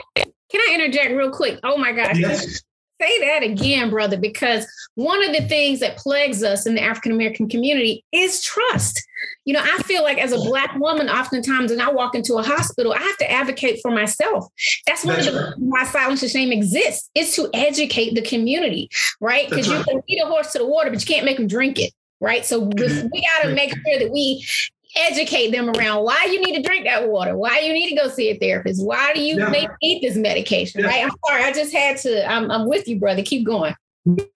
Can 0.48 0.60
I 0.60 0.74
interject 0.74 1.12
real 1.12 1.30
quick? 1.30 1.58
Oh 1.64 1.76
my 1.76 1.92
gosh. 1.92 2.18
yes 2.18 2.62
Say 3.00 3.20
that 3.20 3.42
again, 3.42 3.90
brother, 3.90 4.16
because 4.16 4.66
one 4.94 5.22
of 5.22 5.34
the 5.34 5.46
things 5.46 5.80
that 5.80 5.98
plagues 5.98 6.42
us 6.42 6.66
in 6.66 6.74
the 6.74 6.82
African 6.82 7.12
American 7.12 7.48
community 7.48 8.04
is 8.12 8.42
trust. 8.42 9.06
You 9.44 9.54
know, 9.54 9.62
I 9.62 9.82
feel 9.82 10.02
like 10.02 10.18
as 10.18 10.32
a 10.32 10.38
Black 10.38 10.74
woman, 10.76 11.08
oftentimes 11.08 11.70
when 11.70 11.80
I 11.80 11.90
walk 11.90 12.14
into 12.14 12.36
a 12.36 12.42
hospital, 12.42 12.92
I 12.92 12.98
have 12.98 13.16
to 13.18 13.30
advocate 13.30 13.80
for 13.82 13.90
myself. 13.90 14.46
That's 14.86 15.04
one 15.04 15.16
That's 15.16 15.28
of 15.28 15.34
the 15.34 15.40
right. 15.40 15.54
why 15.58 15.84
silence 15.84 16.22
and 16.22 16.30
shame 16.30 16.52
exists 16.52 17.10
is 17.14 17.34
to 17.36 17.50
educate 17.52 18.14
the 18.14 18.22
community, 18.22 18.88
right? 19.20 19.48
Because 19.48 19.66
you 19.66 19.76
right. 19.76 19.84
can 19.86 20.02
lead 20.08 20.22
a 20.22 20.26
horse 20.26 20.52
to 20.52 20.58
the 20.58 20.66
water, 20.66 20.90
but 20.90 21.00
you 21.00 21.14
can't 21.14 21.26
make 21.26 21.36
them 21.36 21.46
drink 21.46 21.78
it, 21.78 21.92
right? 22.20 22.46
So 22.46 22.60
we 22.60 22.72
got 22.72 23.42
to 23.42 23.54
make 23.54 23.70
sure 23.70 23.98
that 23.98 24.10
we 24.10 24.46
educate 24.96 25.50
them 25.50 25.70
around 25.70 26.04
why 26.04 26.26
you 26.30 26.40
need 26.40 26.56
to 26.56 26.62
drink 26.62 26.84
that 26.84 27.08
water, 27.08 27.36
why 27.36 27.58
you 27.60 27.72
need 27.72 27.90
to 27.90 27.96
go 27.96 28.08
see 28.08 28.30
a 28.30 28.38
therapist, 28.38 28.84
why 28.84 29.12
do 29.14 29.20
you 29.22 29.38
Yeah. 29.38 29.66
need 29.82 30.02
this 30.02 30.16
medication, 30.16 30.80
Yeah. 30.80 30.86
right? 30.88 31.04
I'm 31.04 31.10
sorry, 31.26 31.44
I 31.44 31.52
just 31.52 31.72
had 31.72 31.96
to. 31.98 32.30
I'm, 32.30 32.50
I'm 32.50 32.66
with 32.68 32.88
you, 32.88 32.98
brother. 32.98 33.22
Keep 33.22 33.46
going. 33.46 33.74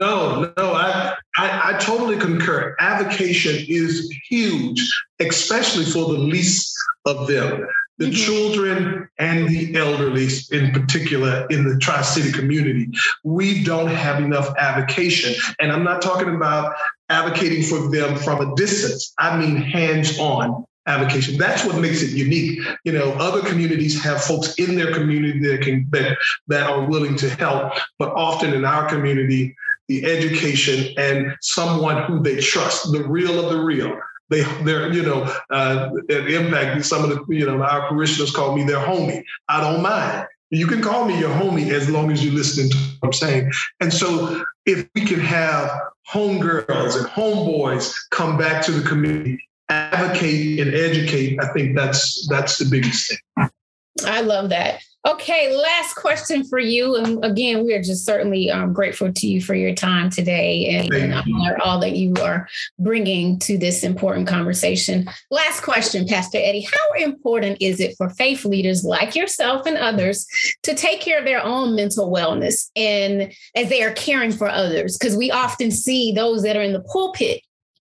No, 0.00 0.52
no, 0.56 0.72
I, 0.72 1.14
I, 1.38 1.72
I 1.74 1.78
totally 1.78 2.16
concur. 2.16 2.74
Avocation 2.80 3.64
is 3.68 4.12
huge, 4.28 4.80
especially 5.20 5.84
for 5.84 6.12
the 6.12 6.18
least 6.18 6.74
of 7.06 7.28
them, 7.28 7.66
the 7.98 8.06
Mhm. 8.06 8.24
children 8.24 9.08
and 9.18 9.48
the 9.48 9.76
elderly, 9.76 10.26
in 10.50 10.72
particular, 10.72 11.46
in 11.50 11.68
the 11.68 11.78
Tri 11.78 12.02
City 12.02 12.32
community. 12.32 12.88
We 13.22 13.62
don't 13.62 13.86
have 13.88 14.20
enough 14.22 14.52
avocation. 14.58 15.34
And 15.60 15.70
I'm 15.70 15.84
not 15.84 16.02
talking 16.02 16.34
about 16.34 16.74
advocating 17.10 17.62
for 17.62 17.90
them 17.90 18.16
from 18.16 18.40
a 18.40 18.54
distance, 18.56 19.12
I 19.18 19.36
mean 19.36 19.56
hands 19.56 20.18
on 20.18 20.64
avocation. 20.86 21.36
That's 21.36 21.64
what 21.64 21.78
makes 21.78 22.02
it 22.02 22.10
unique. 22.10 22.60
You 22.84 22.92
know, 22.92 23.12
other 23.12 23.46
communities 23.46 24.02
have 24.02 24.22
folks 24.22 24.54
in 24.54 24.76
their 24.76 24.92
community 24.92 25.40
that 25.40 25.62
can 25.62 25.86
that, 25.90 26.16
that 26.48 26.70
are 26.70 26.86
willing 26.86 27.16
to 27.16 27.28
help, 27.30 27.74
but 27.98 28.10
often 28.14 28.54
in 28.54 28.64
our 28.64 28.88
community, 28.88 29.54
the 29.88 30.04
education 30.04 30.94
and 30.96 31.36
someone 31.40 32.04
who 32.04 32.22
they 32.22 32.40
trust, 32.40 32.92
the 32.92 33.04
real 33.04 33.44
of 33.44 33.50
the 33.50 33.60
real. 33.60 33.98
They, 34.28 34.42
they're, 34.62 34.92
you 34.92 35.02
know, 35.02 35.24
uh, 35.50 35.90
at 36.08 36.30
Impact, 36.30 36.84
some 36.84 37.02
of 37.02 37.10
the, 37.10 37.34
you 37.34 37.44
know, 37.44 37.60
our 37.60 37.88
parishioners 37.88 38.30
call 38.30 38.54
me 38.54 38.62
their 38.62 38.78
homie. 38.78 39.24
I 39.48 39.60
don't 39.60 39.82
mind. 39.82 40.28
You 40.50 40.66
can 40.66 40.82
call 40.82 41.04
me 41.04 41.18
your 41.18 41.30
homie 41.30 41.70
as 41.70 41.88
long 41.88 42.10
as 42.10 42.24
you're 42.24 42.34
listening 42.34 42.70
to 42.70 42.76
what 42.76 43.08
I'm 43.08 43.12
saying. 43.12 43.52
And 43.80 43.92
so 43.92 44.44
if 44.66 44.88
we 44.94 45.04
can 45.04 45.20
have 45.20 45.70
homegirls 46.12 46.98
and 46.98 47.06
homeboys 47.06 47.94
come 48.10 48.36
back 48.36 48.64
to 48.64 48.72
the 48.72 48.86
community, 48.86 49.40
advocate 49.68 50.58
and 50.58 50.74
educate, 50.74 51.38
I 51.40 51.52
think 51.52 51.76
that's 51.76 52.26
that's 52.28 52.58
the 52.58 52.64
biggest 52.64 53.08
thing. 53.08 53.50
I 54.04 54.22
love 54.22 54.48
that. 54.50 54.82
Okay, 55.06 55.56
last 55.56 55.94
question 55.94 56.44
for 56.44 56.58
you. 56.58 56.96
And 56.96 57.24
again, 57.24 57.64
we 57.64 57.72
are 57.72 57.82
just 57.82 58.04
certainly 58.04 58.50
um, 58.50 58.74
grateful 58.74 59.10
to 59.10 59.26
you 59.26 59.40
for 59.40 59.54
your 59.54 59.74
time 59.74 60.10
today 60.10 60.66
and, 60.66 60.92
and 60.92 61.62
all 61.62 61.80
that 61.80 61.96
you 61.96 62.12
are 62.20 62.46
bringing 62.78 63.38
to 63.40 63.56
this 63.56 63.82
important 63.82 64.28
conversation. 64.28 65.08
Last 65.30 65.62
question, 65.62 66.06
Pastor 66.06 66.36
Eddie. 66.36 66.68
How 66.70 67.02
important 67.02 67.56
is 67.62 67.80
it 67.80 67.96
for 67.96 68.10
faith 68.10 68.44
leaders 68.44 68.84
like 68.84 69.14
yourself 69.14 69.64
and 69.64 69.78
others 69.78 70.26
to 70.64 70.74
take 70.74 71.00
care 71.00 71.18
of 71.18 71.24
their 71.24 71.42
own 71.42 71.74
mental 71.74 72.12
wellness 72.12 72.70
and 72.76 73.32
as 73.54 73.70
they 73.70 73.82
are 73.82 73.92
caring 73.92 74.32
for 74.32 74.50
others? 74.50 74.98
Because 74.98 75.16
we 75.16 75.30
often 75.30 75.70
see 75.70 76.12
those 76.12 76.42
that 76.42 76.58
are 76.58 76.62
in 76.62 76.74
the 76.74 76.82
pulpit 76.82 77.40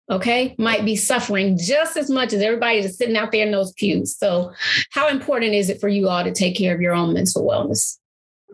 okay, 0.09 0.55
might 0.57 0.85
be 0.85 0.95
suffering 0.95 1.57
just 1.57 1.97
as 1.97 2.09
much 2.09 2.33
as 2.33 2.41
everybody 2.41 2.81
that's 2.81 2.97
sitting 2.97 3.17
out 3.17 3.31
there 3.31 3.45
in 3.45 3.51
those 3.51 3.71
pews. 3.73 4.17
So, 4.17 4.53
how 4.91 5.07
important 5.07 5.53
is 5.53 5.69
it 5.69 5.79
for 5.79 5.89
you 5.89 6.09
all 6.09 6.23
to 6.23 6.31
take 6.31 6.55
care 6.55 6.73
of 6.73 6.81
your 6.81 6.93
own 6.93 7.13
mental 7.13 7.45
wellness 7.45 7.99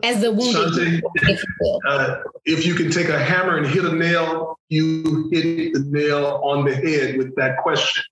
as 0.02 0.20
the 0.20 0.30
wounded, 0.30 0.74
Shante, 0.74 1.02
if 1.14 1.42
you 1.42 1.78
uh, 1.88 2.22
if 2.44 2.66
you 2.66 2.74
can 2.74 2.90
take 2.90 3.08
a 3.08 3.18
hammer 3.18 3.56
and 3.56 3.66
hit 3.66 3.84
a 3.84 3.92
nail, 3.92 4.58
you 4.68 5.28
hit 5.32 5.72
the 5.72 5.84
nail 5.88 6.40
on 6.44 6.64
the 6.64 6.74
head 6.74 7.16
with 7.16 7.34
that 7.36 7.58
question. 7.62 8.02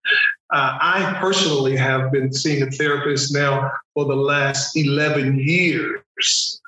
Uh, 0.50 0.78
I 0.80 1.16
personally 1.20 1.76
have 1.76 2.10
been 2.12 2.32
seeing 2.32 2.62
a 2.62 2.70
therapist 2.70 3.34
now 3.34 3.70
for 3.92 4.04
the 4.06 4.16
last 4.16 4.76
11 4.76 5.38
years. 5.38 6.60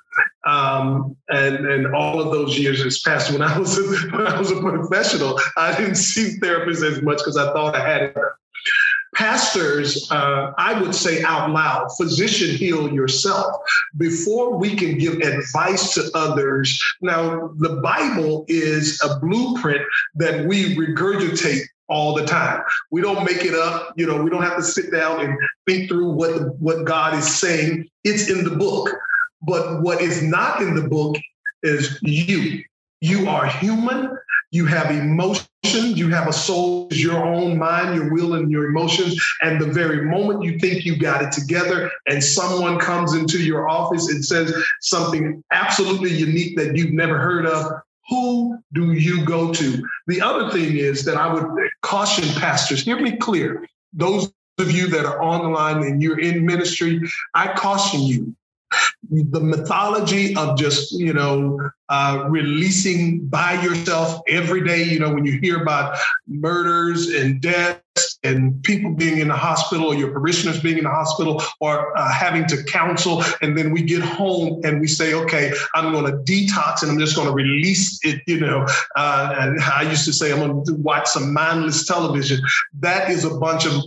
Um, 0.47 1.17
and 1.29 1.67
and 1.67 1.95
all 1.95 2.21
of 2.21 2.31
those 2.31 2.59
years 2.59 2.83
has 2.83 3.01
passed. 3.01 3.33
When 3.33 3.43
I 3.43 3.59
was 3.59 3.79
a, 3.79 3.83
when 4.17 4.27
I 4.27 4.39
was 4.39 4.51
a 4.51 4.61
professional, 4.61 5.41
I 5.57 5.77
didn't 5.77 5.97
see 5.97 6.39
therapists 6.41 6.85
as 6.85 7.03
much 7.03 7.19
because 7.19 7.37
I 7.37 7.53
thought 7.53 7.75
I 7.75 7.87
had 7.87 8.03
it. 8.03 8.17
Pastors, 9.15 10.11
uh, 10.11 10.53
I 10.59 10.79
would 10.79 10.95
say 10.95 11.23
out 11.23 11.51
loud, 11.51 11.89
physician, 11.97 12.55
heal 12.55 12.93
yourself. 12.93 13.57
Before 13.97 14.59
we 14.59 14.77
can 14.77 14.99
give 14.99 15.15
advice 15.15 15.95
to 15.95 16.11
others, 16.15 16.83
now 17.01 17.51
the 17.57 17.77
Bible 17.77 18.45
is 18.49 19.01
a 19.03 19.19
blueprint 19.19 19.83
that 20.17 20.45
we 20.45 20.77
regurgitate 20.77 21.63
all 21.89 22.15
the 22.15 22.27
time. 22.27 22.63
We 22.91 23.01
don't 23.01 23.25
make 23.25 23.45
it 23.45 23.55
up. 23.55 23.95
You 23.97 24.07
know, 24.07 24.23
we 24.23 24.31
don't 24.31 24.43
have 24.43 24.57
to 24.57 24.63
sit 24.63 24.91
down 24.93 25.25
and 25.25 25.39
think 25.67 25.89
through 25.89 26.11
what 26.11 26.59
what 26.59 26.85
God 26.85 27.15
is 27.15 27.37
saying. 27.39 27.89
It's 28.05 28.29
in 28.29 28.45
the 28.45 28.57
book. 28.57 28.91
But 29.47 29.83
what 29.83 30.01
is 30.01 30.23
not 30.23 30.61
in 30.61 30.75
the 30.75 30.89
book 30.89 31.17
is 31.63 31.99
you. 32.03 32.65
You 33.01 33.29
are 33.29 33.47
human. 33.47 34.17
You 34.51 34.67
have 34.67 34.91
emotions. 34.91 35.47
You 35.65 36.09
have 36.11 36.29
a 36.29 36.33
soul, 36.33 36.89
your 36.91 37.25
own 37.25 37.59
mind, 37.59 37.95
your 37.95 38.13
will, 38.13 38.35
and 38.35 38.51
your 38.51 38.67
emotions. 38.67 39.21
And 39.43 39.61
the 39.61 39.67
very 39.67 40.07
moment 40.07 40.45
you 40.45 40.59
think 40.59 40.85
you 40.85 40.97
got 40.97 41.23
it 41.23 41.33
together, 41.33 41.91
and 42.07 42.23
someone 42.23 42.79
comes 42.79 43.15
into 43.15 43.43
your 43.43 43.69
office 43.69 44.09
and 44.09 44.25
says 44.25 44.55
something 44.81 45.43
absolutely 45.53 46.13
unique 46.13 46.57
that 46.57 46.77
you've 46.77 46.93
never 46.93 47.19
heard 47.19 47.47
of, 47.47 47.73
who 48.09 48.59
do 48.73 48.93
you 48.93 49.25
go 49.25 49.53
to? 49.53 49.85
The 50.07 50.21
other 50.21 50.51
thing 50.51 50.77
is 50.77 51.05
that 51.05 51.17
I 51.17 51.33
would 51.33 51.45
caution 51.83 52.29
pastors, 52.41 52.85
hear 52.85 53.01
me 53.01 53.17
clear. 53.17 53.67
Those 53.93 54.33
of 54.59 54.71
you 54.71 54.87
that 54.89 55.05
are 55.05 55.21
on 55.21 55.43
the 55.43 55.49
line 55.49 55.83
and 55.83 56.01
you're 56.01 56.21
in 56.21 56.47
ministry, 56.47 57.01
I 57.35 57.53
caution 57.55 58.03
you. 58.03 58.35
The 59.09 59.41
mythology 59.41 60.35
of 60.37 60.59
just, 60.59 60.93
you 60.93 61.13
know, 61.13 61.59
uh, 61.89 62.25
releasing 62.29 63.27
by 63.27 63.61
yourself 63.63 64.21
every 64.29 64.65
day, 64.65 64.83
you 64.83 64.99
know, 64.99 65.13
when 65.15 65.25
you 65.25 65.39
hear 65.41 65.63
about 65.63 65.99
murders 66.27 67.09
and 67.09 67.41
deaths 67.41 67.81
and 68.23 68.63
people 68.63 68.95
being 68.95 69.19
in 69.19 69.29
the 69.29 69.37
hospital 69.37 69.87
or 69.87 69.95
your 69.95 70.11
parishioners 70.11 70.61
being 70.61 70.79
in 70.79 70.85
the 70.85 70.91
hospital 70.91 71.43
or 71.61 71.97
uh, 71.97 72.13
having 72.13 72.47
to 72.47 72.63
counsel. 72.65 73.23
And 73.43 73.57
then 73.57 73.73
we 73.73 73.83
get 73.83 74.03
home 74.03 74.61
and 74.65 74.81
we 74.81 74.87
say, 74.87 75.15
okay, 75.15 75.53
I'm 75.75 75.93
going 75.93 76.07
to 76.07 76.19
detox 76.31 76.83
and 76.83 76.91
I'm 76.91 76.99
just 76.99 77.17
going 77.17 77.29
to 77.29 77.35
release 77.35 77.99
it, 78.05 78.23
you 78.27 78.41
know. 78.41 78.67
Uh, 78.97 79.35
and 79.39 79.61
I 79.61 79.83
used 79.83 80.05
to 80.07 80.13
say, 80.13 80.33
I'm 80.33 80.39
going 80.39 80.65
to 80.67 80.75
watch 80.75 81.09
some 81.09 81.33
mindless 81.33 81.87
television. 81.87 82.41
That 82.81 83.11
is 83.11 83.25
a 83.25 83.37
bunch 83.39 83.67
of, 83.67 83.83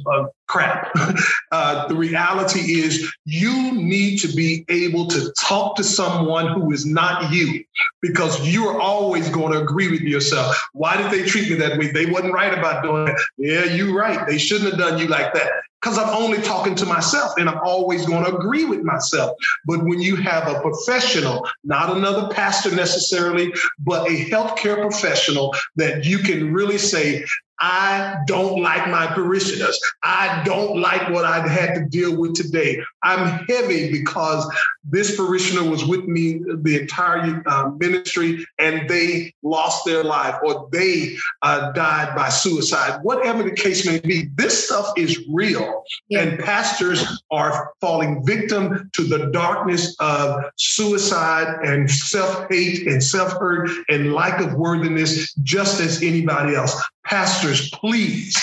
crap. 0.49 0.91
uh, 1.51 1.87
the 1.87 1.95
reality 1.95 2.81
is 2.81 3.13
you 3.23 3.71
need 3.71 4.17
to 4.17 4.27
be 4.27 4.65
able 4.67 5.07
to 5.07 5.31
talk 5.39 5.77
to 5.77 5.83
someone 5.83 6.47
who 6.47 6.71
is 6.73 6.85
not 6.85 7.31
you 7.31 7.63
because 8.01 8.45
you 8.45 8.67
are 8.67 8.81
always 8.81 9.29
going 9.29 9.53
to 9.53 9.61
agree 9.61 9.89
with 9.89 10.01
yourself. 10.01 10.61
Why 10.73 10.97
did 10.97 11.11
they 11.11 11.25
treat 11.25 11.49
me 11.49 11.55
that 11.57 11.77
way? 11.77 11.91
They 11.91 12.07
wasn't 12.07 12.33
right 12.33 12.57
about 12.57 12.83
doing 12.83 13.07
it. 13.09 13.15
Yeah, 13.37 13.63
you're 13.65 13.95
right. 13.99 14.27
They 14.27 14.38
shouldn't 14.38 14.71
have 14.71 14.79
done 14.79 14.99
you 14.99 15.07
like 15.07 15.33
that. 15.33 15.51
Because 15.81 15.97
I'm 15.97 16.09
only 16.09 16.41
talking 16.41 16.75
to 16.75 16.85
myself 16.85 17.33
and 17.38 17.47
I'm 17.47 17.59
always 17.63 18.05
going 18.05 18.25
to 18.25 18.35
agree 18.35 18.65
with 18.65 18.83
myself. 18.83 19.31
But 19.65 19.83
when 19.85 20.01
you 20.01 20.17
have 20.17 20.47
a 20.47 20.59
professional, 20.59 21.47
not 21.63 21.95
another 21.95 22.27
pastor 22.33 22.75
necessarily, 22.75 23.53
but 23.79 24.07
a 24.09 24.25
healthcare 24.25 24.81
professional 24.81 25.55
that 25.77 26.03
you 26.03 26.17
can 26.19 26.53
really 26.53 26.77
say, 26.77 27.25
I 27.59 28.15
don't 28.25 28.61
like 28.61 28.87
my 28.89 29.07
parishioners. 29.07 29.79
I 30.03 30.41
don't 30.45 30.79
like 30.79 31.09
what 31.09 31.25
I've 31.25 31.49
had 31.49 31.75
to 31.75 31.85
deal 31.85 32.15
with 32.17 32.35
today. 32.35 32.81
I'm 33.03 33.45
heavy 33.45 33.91
because 33.91 34.49
this 34.83 35.15
parishioner 35.17 35.69
was 35.69 35.85
with 35.85 36.05
me 36.05 36.39
the 36.61 36.79
entire 36.79 37.43
uh, 37.45 37.69
ministry 37.77 38.45
and 38.57 38.89
they 38.89 39.33
lost 39.43 39.85
their 39.85 40.03
life 40.03 40.35
or 40.43 40.69
they 40.71 41.17
uh, 41.41 41.71
died 41.73 42.15
by 42.15 42.29
suicide. 42.29 42.99
Whatever 43.03 43.43
the 43.43 43.51
case 43.51 43.85
may 43.85 43.99
be, 43.99 44.29
this 44.35 44.65
stuff 44.65 44.91
is 44.97 45.25
real. 45.29 45.83
Yeah. 46.07 46.21
And 46.21 46.39
pastors 46.39 47.23
are 47.31 47.73
falling 47.81 48.25
victim 48.25 48.89
to 48.93 49.03
the 49.03 49.27
darkness 49.27 49.95
of 49.99 50.43
suicide 50.55 51.59
and 51.63 51.89
self 51.89 52.47
hate 52.49 52.87
and 52.87 53.03
self 53.03 53.33
hurt 53.33 53.69
and 53.89 54.13
lack 54.13 54.39
of 54.39 54.53
worthiness, 54.53 55.33
just 55.35 55.79
as 55.79 56.01
anybody 56.01 56.55
else. 56.55 56.81
Pastors, 57.05 57.69
please 57.71 58.38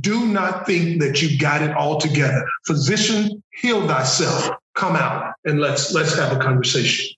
do 0.00 0.26
not 0.26 0.66
think 0.66 1.00
that 1.00 1.22
you 1.22 1.38
got 1.38 1.62
it 1.62 1.74
all 1.76 1.98
together. 1.98 2.44
Physician, 2.66 3.42
heal 3.54 3.86
thyself. 3.86 4.50
Come 4.74 4.96
out 4.96 5.34
and 5.44 5.60
let's 5.60 5.92
let's 5.92 6.16
have 6.16 6.36
a 6.36 6.40
conversation. 6.40 7.14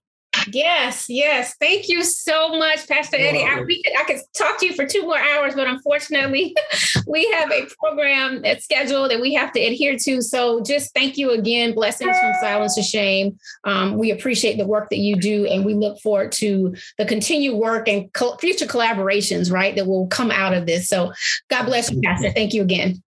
Yes, 0.50 1.06
yes. 1.08 1.54
Thank 1.60 1.88
you 1.88 2.02
so 2.02 2.56
much, 2.56 2.88
Pastor 2.88 3.16
Eddie. 3.16 3.44
I, 3.44 3.62
we 3.62 3.82
could, 3.82 3.92
I 3.98 4.04
could 4.04 4.20
talk 4.36 4.58
to 4.60 4.66
you 4.66 4.74
for 4.74 4.86
two 4.86 5.02
more 5.02 5.18
hours, 5.18 5.54
but 5.54 5.66
unfortunately, 5.66 6.56
we 7.06 7.30
have 7.32 7.50
a 7.50 7.66
program 7.78 8.42
that's 8.42 8.64
scheduled 8.64 9.10
that 9.10 9.20
we 9.20 9.34
have 9.34 9.52
to 9.52 9.60
adhere 9.60 9.96
to. 9.98 10.22
So 10.22 10.62
just 10.62 10.94
thank 10.94 11.16
you 11.16 11.30
again. 11.30 11.74
Blessings 11.74 12.16
from 12.18 12.34
Silence 12.40 12.76
the 12.76 12.82
Shame. 12.82 13.38
Um, 13.64 13.96
we 13.98 14.10
appreciate 14.10 14.56
the 14.56 14.66
work 14.66 14.90
that 14.90 14.98
you 14.98 15.16
do, 15.16 15.46
and 15.46 15.64
we 15.64 15.74
look 15.74 16.00
forward 16.00 16.32
to 16.32 16.74
the 16.98 17.04
continued 17.04 17.56
work 17.56 17.88
and 17.88 18.12
co- 18.12 18.36
future 18.36 18.66
collaborations, 18.66 19.52
right, 19.52 19.76
that 19.76 19.86
will 19.86 20.06
come 20.08 20.30
out 20.30 20.54
of 20.54 20.66
this. 20.66 20.88
So 20.88 21.12
God 21.50 21.64
bless 21.64 21.90
you, 21.90 22.00
Pastor. 22.02 22.32
Thank 22.32 22.52
you 22.52 22.62
again. 22.62 23.02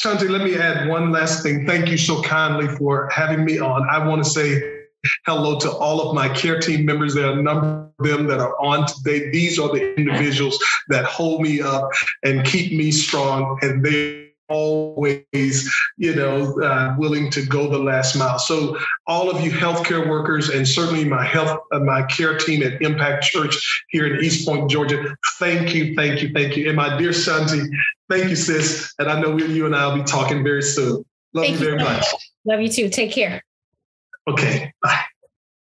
Shanti, 0.00 0.28
let 0.28 0.42
me 0.42 0.56
add 0.56 0.88
one 0.88 1.12
last 1.12 1.42
thing. 1.42 1.66
Thank 1.66 1.88
you 1.88 1.96
so 1.96 2.22
kindly 2.22 2.66
for 2.76 3.08
having 3.10 3.44
me 3.44 3.60
on. 3.60 3.88
I 3.88 4.04
want 4.04 4.24
to 4.24 4.28
say 4.28 4.73
hello 5.26 5.58
to 5.60 5.70
all 5.70 6.08
of 6.08 6.14
my 6.14 6.28
care 6.28 6.58
team 6.58 6.84
members. 6.84 7.14
There 7.14 7.26
are 7.26 7.38
a 7.38 7.42
number 7.42 7.90
of 7.98 8.06
them 8.06 8.26
that 8.26 8.40
are 8.40 8.60
on 8.60 8.86
today. 8.86 9.30
These 9.30 9.58
are 9.58 9.68
the 9.68 9.94
individuals 9.96 10.58
that 10.88 11.04
hold 11.04 11.40
me 11.40 11.60
up 11.60 11.90
and 12.24 12.44
keep 12.44 12.72
me 12.72 12.90
strong, 12.90 13.58
and 13.62 13.84
they 13.84 14.24
always, 14.48 15.74
you 15.96 16.14
know, 16.14 16.60
uh, 16.60 16.94
willing 16.98 17.30
to 17.30 17.44
go 17.46 17.68
the 17.68 17.78
last 17.78 18.16
mile. 18.16 18.38
So, 18.38 18.78
all 19.06 19.30
of 19.30 19.42
you 19.42 19.50
healthcare 19.50 20.08
workers, 20.08 20.50
and 20.50 20.66
certainly 20.66 21.04
my 21.04 21.24
health, 21.24 21.60
uh, 21.72 21.80
my 21.80 22.02
care 22.04 22.36
team 22.36 22.62
at 22.62 22.80
Impact 22.82 23.24
Church 23.24 23.84
here 23.90 24.06
in 24.06 24.24
East 24.24 24.46
Point, 24.46 24.70
Georgia, 24.70 25.16
thank 25.38 25.74
you, 25.74 25.94
thank 25.94 26.22
you, 26.22 26.30
thank 26.32 26.56
you. 26.56 26.68
And 26.68 26.76
my 26.76 26.96
dear 26.98 27.10
Shanti, 27.10 27.66
thank 28.10 28.28
you, 28.28 28.36
sis. 28.36 28.92
And 28.98 29.08
I 29.08 29.20
know 29.20 29.30
we, 29.30 29.46
you 29.46 29.66
and 29.66 29.74
I 29.74 29.86
will 29.86 30.02
be 30.02 30.04
talking 30.04 30.44
very 30.44 30.62
soon. 30.62 31.04
Love 31.32 31.46
Thank 31.46 31.60
you 31.60 31.66
you 31.66 31.70
very 31.72 31.78
so 31.80 31.84
much. 31.84 32.06
Love 32.44 32.60
you 32.60 32.68
too. 32.68 32.88
Take 32.88 33.12
care. 33.12 33.42
Okay, 34.28 34.72
bye. 34.82 35.00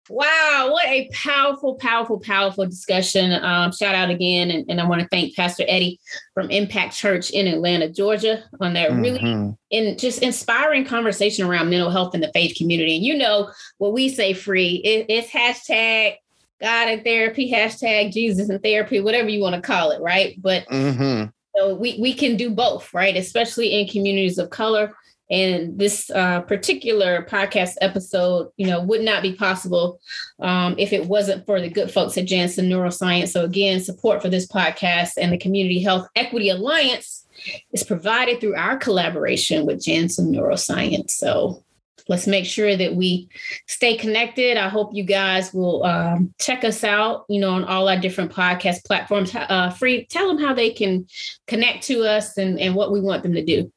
Wow, 0.09 0.69
what 0.71 0.85
a 0.87 1.09
powerful, 1.13 1.75
powerful, 1.75 2.19
powerful 2.19 2.65
discussion. 2.65 3.31
Um, 3.31 3.71
shout 3.71 3.95
out 3.95 4.09
again. 4.09 4.51
And, 4.51 4.65
and 4.69 4.81
I 4.81 4.85
want 4.87 5.01
to 5.01 5.07
thank 5.07 5.35
Pastor 5.35 5.63
Eddie 5.67 5.99
from 6.33 6.49
Impact 6.49 6.93
Church 6.93 7.29
in 7.29 7.47
Atlanta, 7.47 7.87
Georgia, 7.87 8.43
on 8.59 8.73
that 8.73 8.91
really 8.91 9.19
Mhm. 9.19 9.57
in 9.69 9.97
just 9.97 10.21
inspiring 10.21 10.83
conversation 10.85 11.45
around 11.45 11.69
mental 11.69 11.91
health 11.91 12.13
in 12.13 12.19
the 12.19 12.31
faith 12.33 12.57
community. 12.57 12.97
And 12.97 13.05
you 13.05 13.15
know 13.17 13.51
what 13.77 13.93
we 13.93 14.09
say 14.09 14.33
free, 14.33 14.75
it, 14.83 15.05
it's 15.07 15.29
hashtag 15.29 16.15
God 16.59 16.89
in 16.89 17.03
therapy, 17.03 17.49
hashtag 17.49 18.11
Jesus 18.11 18.49
in 18.49 18.59
therapy, 18.59 18.99
whatever 18.99 19.29
you 19.29 19.41
want 19.41 19.55
to 19.55 19.61
call 19.61 19.91
it, 19.91 20.01
right? 20.01 20.35
But 20.41 20.65
Mhm. 20.67 21.31
so 21.55 21.75
we, 21.75 21.97
we 22.01 22.13
can 22.13 22.35
do 22.35 22.49
both, 22.49 22.93
right? 22.93 23.15
Especially 23.15 23.79
in 23.79 23.87
communities 23.87 24.37
of 24.37 24.49
color. 24.49 24.93
And 25.31 25.79
this 25.79 26.11
uh, 26.11 26.41
particular 26.41 27.25
podcast 27.29 27.75
episode, 27.79 28.51
you 28.57 28.67
know, 28.67 28.81
would 28.81 29.01
not 29.01 29.23
be 29.23 29.33
possible 29.33 30.01
um, 30.39 30.75
if 30.77 30.91
it 30.91 31.05
wasn't 31.05 31.45
for 31.45 31.61
the 31.61 31.69
good 31.69 31.89
folks 31.89 32.17
at 32.17 32.25
Janssen 32.25 32.69
Neuroscience. 32.69 33.29
So 33.29 33.45
again, 33.45 33.79
support 33.79 34.21
for 34.21 34.27
this 34.29 34.45
podcast 34.45 35.13
and 35.17 35.31
the 35.31 35.37
Community 35.37 35.81
Health 35.81 36.07
Equity 36.17 36.49
Alliance 36.49 37.25
is 37.71 37.83
provided 37.83 38.41
through 38.41 38.55
our 38.55 38.75
collaboration 38.77 39.65
with 39.65 39.83
Janssen 39.83 40.33
Neuroscience. 40.33 41.11
So 41.11 41.63
let's 42.09 42.27
make 42.27 42.45
sure 42.45 42.75
that 42.75 42.95
we 42.95 43.29
stay 43.67 43.95
connected. 43.95 44.57
I 44.57 44.67
hope 44.67 44.93
you 44.93 45.03
guys 45.03 45.53
will 45.53 45.85
um, 45.85 46.33
check 46.39 46.65
us 46.65 46.83
out, 46.83 47.25
you 47.29 47.39
know, 47.39 47.51
on 47.51 47.63
all 47.63 47.87
our 47.87 47.97
different 47.97 48.33
podcast 48.33 48.83
platforms. 48.83 49.33
Uh, 49.33 49.69
free, 49.69 50.05
tell 50.05 50.27
them 50.27 50.43
how 50.43 50.53
they 50.53 50.71
can 50.71 51.07
connect 51.47 51.85
to 51.85 52.03
us 52.03 52.37
and, 52.37 52.59
and 52.59 52.75
what 52.75 52.91
we 52.91 52.99
want 52.99 53.23
them 53.23 53.33
to 53.35 53.45
do. 53.45 53.71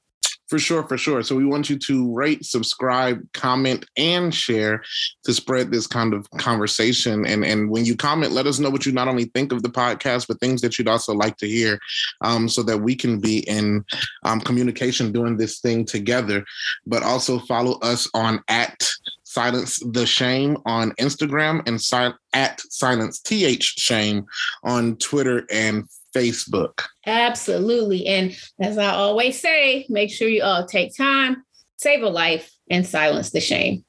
For 0.55 0.61
sure, 0.61 0.85
for 0.85 0.97
sure. 0.97 1.21
So 1.25 1.35
we 1.35 1.45
want 1.45 1.69
you 1.69 1.77
to 1.81 2.15
rate, 2.15 2.45
subscribe, 2.45 3.21
comment, 3.33 3.87
and 3.97 4.33
share 4.33 4.85
to 5.25 5.35
spread 5.35 5.73
this 5.73 5.89
kind 5.89 6.15
of 6.15 6.31
conversation. 6.39 7.27
And 7.27 7.45
and 7.45 7.71
when 7.71 7.85
you 7.85 7.97
comment, 7.97 8.31
let 8.31 8.47
us 8.47 8.61
know 8.61 8.71
what 8.71 8.87
you 8.87 8.93
not 8.93 9.09
only 9.09 9.25
think 9.25 9.51
of 9.51 9.65
the 9.65 9.69
podcast, 9.69 10.29
but 10.29 10.39
things 10.39 10.61
that 10.61 10.79
you'd 10.79 10.87
also 10.87 11.13
like 11.13 11.39
to 11.39 11.49
hear, 11.49 11.81
um, 12.21 12.49
so 12.49 12.63
that 12.63 12.79
we 12.79 12.95
can 12.95 13.19
be 13.19 13.39
in 13.49 13.85
um, 14.23 14.41
communication 14.41 15.11
doing 15.11 15.37
this 15.37 15.59
thing 15.59 15.85
together. 15.85 16.45
But 16.87 17.03
also 17.03 17.41
follow 17.41 17.81
us 17.81 18.09
on 18.15 18.41
at 18.47 18.89
Silence 19.25 19.83
the 19.91 20.07
Shame 20.07 20.57
on 20.67 20.93
Instagram 21.01 21.67
and 21.67 21.83
si- 21.83 22.17
at 22.33 22.61
Silence 22.71 23.19
TH 23.19 23.65
Shame 23.65 24.25
on 24.63 24.99
Twitter 24.99 25.49
and 25.51 25.89
Facebook. 26.15 26.83
Absolutely. 27.07 28.07
And 28.07 28.37
as 28.61 28.79
I 28.79 28.95
always 28.95 29.41
say, 29.41 29.87
make 29.89 30.11
sure 30.11 30.29
you 30.29 30.43
all 30.43 30.67
take 30.67 30.97
time, 30.97 31.45
save 31.77 32.03
a 32.03 32.09
life, 32.09 32.51
and 32.71 32.87
silence 32.87 33.31
the 33.31 33.41
shame. 33.41 33.85